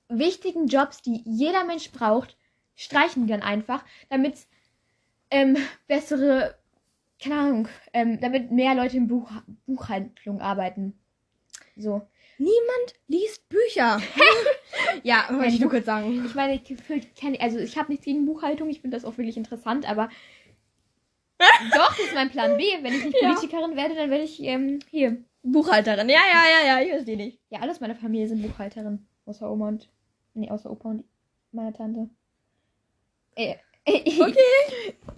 wichtigen 0.09 0.67
Jobs, 0.67 1.03
die 1.03 1.23
jeder 1.25 1.65
Mensch 1.65 1.93
braucht, 1.93 2.37
streichen 2.75 3.27
die 3.27 3.33
dann 3.33 3.43
einfach, 3.43 3.85
damit 4.09 4.47
ähm, 5.31 5.57
bessere, 5.87 6.57
keine 7.23 7.37
Ahnung, 7.37 7.69
ähm, 7.93 8.21
damit 8.21 8.51
mehr 8.51 8.75
Leute 8.75 8.97
in 8.97 9.07
Buch, 9.07 9.31
Buchhaltung 9.67 10.41
arbeiten. 10.41 10.99
So. 11.77 12.09
Niemand 12.41 12.95
liest 13.07 13.47
Bücher. 13.51 14.01
ja, 15.03 15.27
wollte 15.31 15.49
ich 15.49 15.61
nur 15.61 15.69
kurz 15.69 15.85
sagen. 15.85 16.25
Ich 16.25 16.35
meine, 16.35 16.59
gefühlt 16.59 17.15
kenne 17.15 17.39
also 17.39 17.59
ich 17.59 17.77
habe 17.77 17.93
nichts 17.93 18.07
gegen 18.07 18.25
Buchhaltung, 18.25 18.71
ich 18.71 18.81
finde 18.81 18.97
das 18.97 19.05
auch 19.05 19.19
wirklich 19.19 19.37
interessant, 19.37 19.87
aber 19.87 20.09
doch, 21.75 21.91
das 21.91 21.99
ist 21.99 22.15
mein 22.15 22.31
Plan 22.31 22.57
B. 22.57 22.65
Wenn 22.81 22.95
ich 22.95 23.05
nicht 23.05 23.17
Ja. 23.21 23.29
Politikerin 23.29 23.77
werde, 23.77 23.95
dann 23.95 24.09
werde 24.09 24.25
ich 24.25 24.43
ähm, 24.43 24.79
hier. 24.91 25.23
Buchhalterin. 25.43 26.09
Ja, 26.09 26.21
ja, 26.33 26.45
ja, 26.51 26.67
ja, 26.67 26.83
ich 26.83 26.91
verstehe 26.91 27.19
nicht. 27.19 27.39
Ja, 27.51 27.61
alles 27.61 27.81
meine 27.81 27.95
Familie 27.95 28.27
sind 28.29 28.41
Buchhalterin. 28.43 29.07
Außer 29.27 29.51
Oma 29.51 29.69
und. 29.69 29.91
Nee, 30.33 30.51
außer 30.51 30.71
Opa 30.71 30.89
und 30.89 31.05
meine 31.53 31.75
Tante. 31.75 32.09
Äh, 33.35 33.57
Okay. 33.87 34.35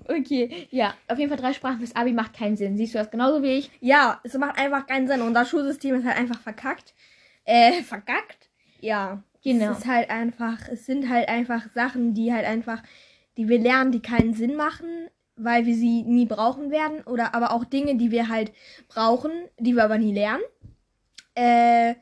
okay, 0.08 0.68
ja, 0.70 0.94
auf 1.08 1.18
jeden 1.18 1.28
Fall 1.28 1.38
drei 1.38 1.52
Sprachen 1.52 1.78
fürs 1.78 1.96
Abi 1.96 2.12
macht 2.12 2.34
keinen 2.34 2.56
Sinn. 2.56 2.76
Siehst 2.76 2.94
du 2.94 2.98
das 2.98 3.10
genauso 3.10 3.42
wie 3.42 3.58
ich? 3.58 3.70
Ja, 3.80 4.20
es 4.24 4.34
macht 4.34 4.58
einfach 4.58 4.86
keinen 4.86 5.08
Sinn. 5.08 5.20
Unser 5.20 5.44
Schulsystem 5.44 5.94
ist 5.96 6.06
halt 6.06 6.16
einfach 6.16 6.40
verkackt. 6.40 6.94
Äh, 7.44 7.82
verkackt? 7.82 8.48
Ja. 8.80 9.22
Genau. 9.44 9.72
Es 9.72 9.78
ist 9.78 9.86
halt 9.86 10.10
einfach, 10.10 10.68
es 10.68 10.86
sind 10.86 11.08
halt 11.08 11.28
einfach 11.28 11.68
Sachen, 11.74 12.14
die 12.14 12.32
halt 12.32 12.46
einfach, 12.46 12.82
die 13.36 13.48
wir 13.48 13.58
lernen, 13.58 13.90
die 13.90 14.00
keinen 14.00 14.34
Sinn 14.34 14.54
machen, 14.54 15.08
weil 15.36 15.66
wir 15.66 15.74
sie 15.74 16.02
nie 16.02 16.26
brauchen 16.26 16.70
werden. 16.70 17.02
Oder 17.02 17.34
aber 17.34 17.52
auch 17.52 17.64
Dinge, 17.64 17.96
die 17.96 18.10
wir 18.10 18.28
halt 18.28 18.52
brauchen, 18.88 19.32
die 19.58 19.74
wir 19.74 19.84
aber 19.84 19.98
nie 19.98 20.12
lernen. 20.12 20.42
Äh, 21.34 21.94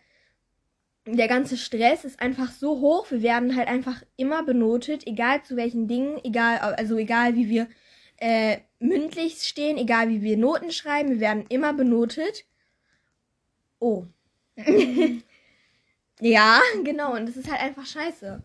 der 1.07 1.29
ganze 1.29 1.57
Stress 1.57 2.05
ist 2.05 2.21
einfach 2.21 2.51
so 2.51 2.81
hoch. 2.81 3.11
Wir 3.11 3.23
werden 3.23 3.57
halt 3.57 3.69
einfach 3.69 4.03
immer 4.17 4.43
benotet, 4.43 5.07
egal 5.07 5.43
zu 5.43 5.57
welchen 5.57 5.89
Dingen, 5.89 6.21
egal, 6.23 6.59
also 6.59 6.99
egal 6.99 7.37
wie 7.37 7.49
wir 7.49 7.69
äh, 8.19 8.59
mündlich 8.79 9.43
stehen, 9.43 9.79
egal 9.79 10.11
wie 10.11 10.21
wir 10.21 10.37
Noten 10.37 10.73
schreiben, 10.73 11.11
wir 11.11 11.21
werden 11.21 11.47
immer 11.49 11.73
benotet. 11.73 12.45
Oh. 13.79 14.05
ja, 16.21 16.61
genau, 16.85 17.15
und 17.15 17.27
das 17.27 17.37
ist 17.37 17.51
halt 17.51 17.61
einfach 17.61 17.87
scheiße. 17.87 18.43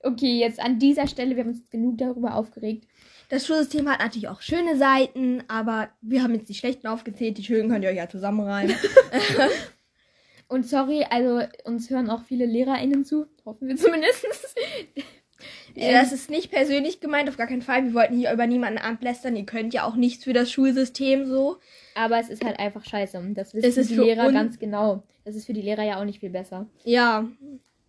Okay, 0.00 0.38
jetzt 0.38 0.60
an 0.60 0.78
dieser 0.78 1.08
Stelle, 1.08 1.34
wir 1.34 1.42
haben 1.42 1.50
uns 1.50 1.68
genug 1.70 1.98
darüber 1.98 2.34
aufgeregt. 2.34 2.86
Das 3.30 3.46
Schulsystem 3.46 3.88
hat 3.90 3.98
natürlich 3.98 4.28
auch 4.28 4.40
schöne 4.40 4.76
Seiten, 4.76 5.42
aber 5.48 5.90
wir 6.00 6.22
haben 6.22 6.34
jetzt 6.34 6.48
die 6.48 6.54
schlechten 6.54 6.86
aufgezählt, 6.86 7.36
die 7.36 7.44
schönen 7.44 7.68
könnt 7.68 7.84
ihr 7.84 7.90
euch 7.90 7.96
ja 7.96 8.08
zusammenreimen. 8.08 8.74
Und 10.48 10.66
sorry, 10.66 11.04
also 11.10 11.42
uns 11.64 11.90
hören 11.90 12.08
auch 12.08 12.22
viele 12.22 12.46
LehrerInnen 12.46 13.04
zu. 13.04 13.26
Hoffen 13.44 13.68
wir 13.68 13.76
zumindest. 13.76 14.24
Das 15.74 16.12
ist 16.12 16.30
nicht 16.30 16.50
persönlich 16.50 17.00
gemeint, 17.00 17.28
auf 17.28 17.36
gar 17.36 17.46
keinen 17.46 17.62
Fall. 17.62 17.84
Wir 17.84 17.94
wollten 17.94 18.16
hier 18.16 18.32
über 18.32 18.46
niemanden 18.46 18.78
ablästern. 18.78 19.36
Ihr 19.36 19.44
könnt 19.44 19.74
ja 19.74 19.84
auch 19.84 19.94
nichts 19.94 20.24
für 20.24 20.32
das 20.32 20.50
Schulsystem 20.50 21.26
so. 21.26 21.58
Aber 21.98 22.20
es 22.20 22.28
ist 22.28 22.44
halt 22.44 22.60
einfach 22.60 22.84
scheiße. 22.84 23.18
Und 23.18 23.34
das 23.34 23.54
wissen 23.54 23.80
ist 23.80 23.90
die 23.90 23.96
Lehrer 23.96 24.30
ganz 24.30 24.58
genau. 24.58 25.02
Das 25.24 25.34
ist 25.34 25.46
für 25.46 25.52
die 25.52 25.62
Lehrer 25.62 25.82
ja 25.82 26.00
auch 26.00 26.04
nicht 26.04 26.20
viel 26.20 26.30
besser. 26.30 26.66
Ja, 26.84 27.28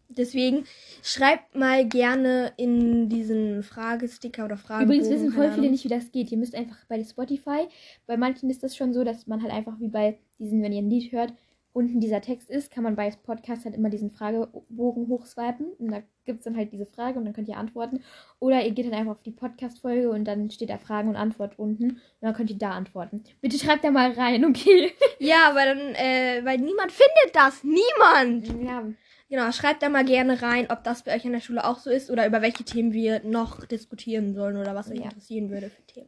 deswegen 0.08 0.64
schreibt 1.04 1.56
mal 1.56 1.88
gerne 1.88 2.52
in 2.58 3.08
diesen 3.08 3.62
Fragesticker 3.62 4.46
oder 4.46 4.58
Fragen. 4.58 4.86
Übrigens 4.86 5.10
wissen 5.10 5.32
voll 5.32 5.52
viele 5.52 5.70
nicht, 5.70 5.84
wie 5.84 5.90
das 5.90 6.12
geht. 6.12 6.32
Ihr 6.32 6.40
müsst 6.40 6.56
einfach 6.56 6.78
bei 6.88 7.04
Spotify, 7.04 7.68
bei 8.08 8.18
manchen 8.18 8.50
ist 8.50 8.64
das 8.64 8.76
schon 8.76 8.94
so, 8.94 9.04
dass 9.04 9.28
man 9.28 9.44
halt 9.44 9.54
einfach 9.54 9.80
wie 9.80 9.90
bei 9.90 10.18
diesen, 10.40 10.64
wenn 10.64 10.74
ihr 10.74 10.82
ein 10.82 10.90
Lied 10.90 11.12
hört, 11.12 11.34
unten 11.74 12.00
dieser 12.00 12.22
Text 12.22 12.50
ist, 12.50 12.72
kann 12.72 12.84
man 12.84 12.96
bei 12.96 13.12
Podcast 13.24 13.66
halt 13.66 13.76
immer 13.76 13.90
diesen 13.90 14.12
Fragebogen 14.12 15.08
hochswipen. 15.08 15.68
Und 15.78 15.92
da 15.92 16.02
gibt 16.26 16.40
es 16.40 16.46
dann 16.46 16.58
halt 16.58 16.72
diese 16.74 16.86
Frage 16.86 17.20
und 17.20 17.26
dann 17.26 17.34
könnt 17.34 17.48
ihr 17.48 17.58
antworten. 17.58 18.02
Oder 18.40 18.64
ihr 18.66 18.72
geht 18.72 18.86
dann 18.88 18.94
einfach 18.94 19.14
auf 19.14 19.22
die 19.24 19.32
Podcast-Folge 19.32 20.10
und 20.10 20.26
dann 20.26 20.50
steht 20.52 20.70
da 20.70 20.78
Fragen 20.78 21.10
und 21.10 21.16
Antwort 21.16 21.58
unten. 21.60 21.92
Und 21.92 22.00
dann 22.22 22.34
könnt 22.34 22.50
ihr 22.50 22.58
da 22.58 22.72
antworten. 22.72 23.24
Bitte 23.42 23.58
schreibt 23.58 23.84
da 23.84 23.92
mal 23.92 24.12
rein, 24.12 24.46
okay? 24.46 24.92
Ja, 25.20 25.52
weil 25.54 25.76
dann, 25.76 25.96
äh, 25.96 26.42
weil 26.46 26.58
niemand 26.60 26.92
findet 26.92 27.36
das. 27.36 27.64
Niemand! 27.64 28.48
Ja. 28.66 28.84
Genau, 29.30 29.52
schreibt 29.52 29.84
da 29.84 29.90
mal 29.90 30.06
gerne 30.06 30.42
rein, 30.42 30.68
ob 30.72 30.84
das 30.84 31.04
bei 31.04 31.16
euch 31.16 31.24
in 31.26 31.34
der 31.34 31.40
Schule 31.40 31.64
auch 31.64 31.78
so 31.78 31.92
ist 31.92 32.10
oder 32.10 32.26
über 32.26 32.42
welche 32.42 32.64
Themen 32.64 32.94
wir 32.94 33.22
noch 33.24 33.64
diskutieren 33.66 34.34
sollen 34.34 34.58
oder 34.58 34.74
was 34.74 34.90
euch 34.90 34.98
Ja. 34.98 35.04
interessieren 35.06 35.52
würde 35.52 35.70
für 35.70 35.84
Themen. 35.84 36.08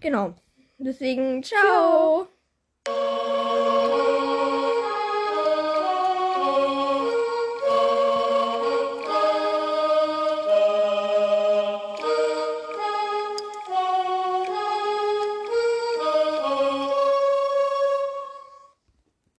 Genau. 0.00 0.34
Deswegen, 0.78 1.42
ciao. 1.42 2.28
Ciao. 2.86 4.47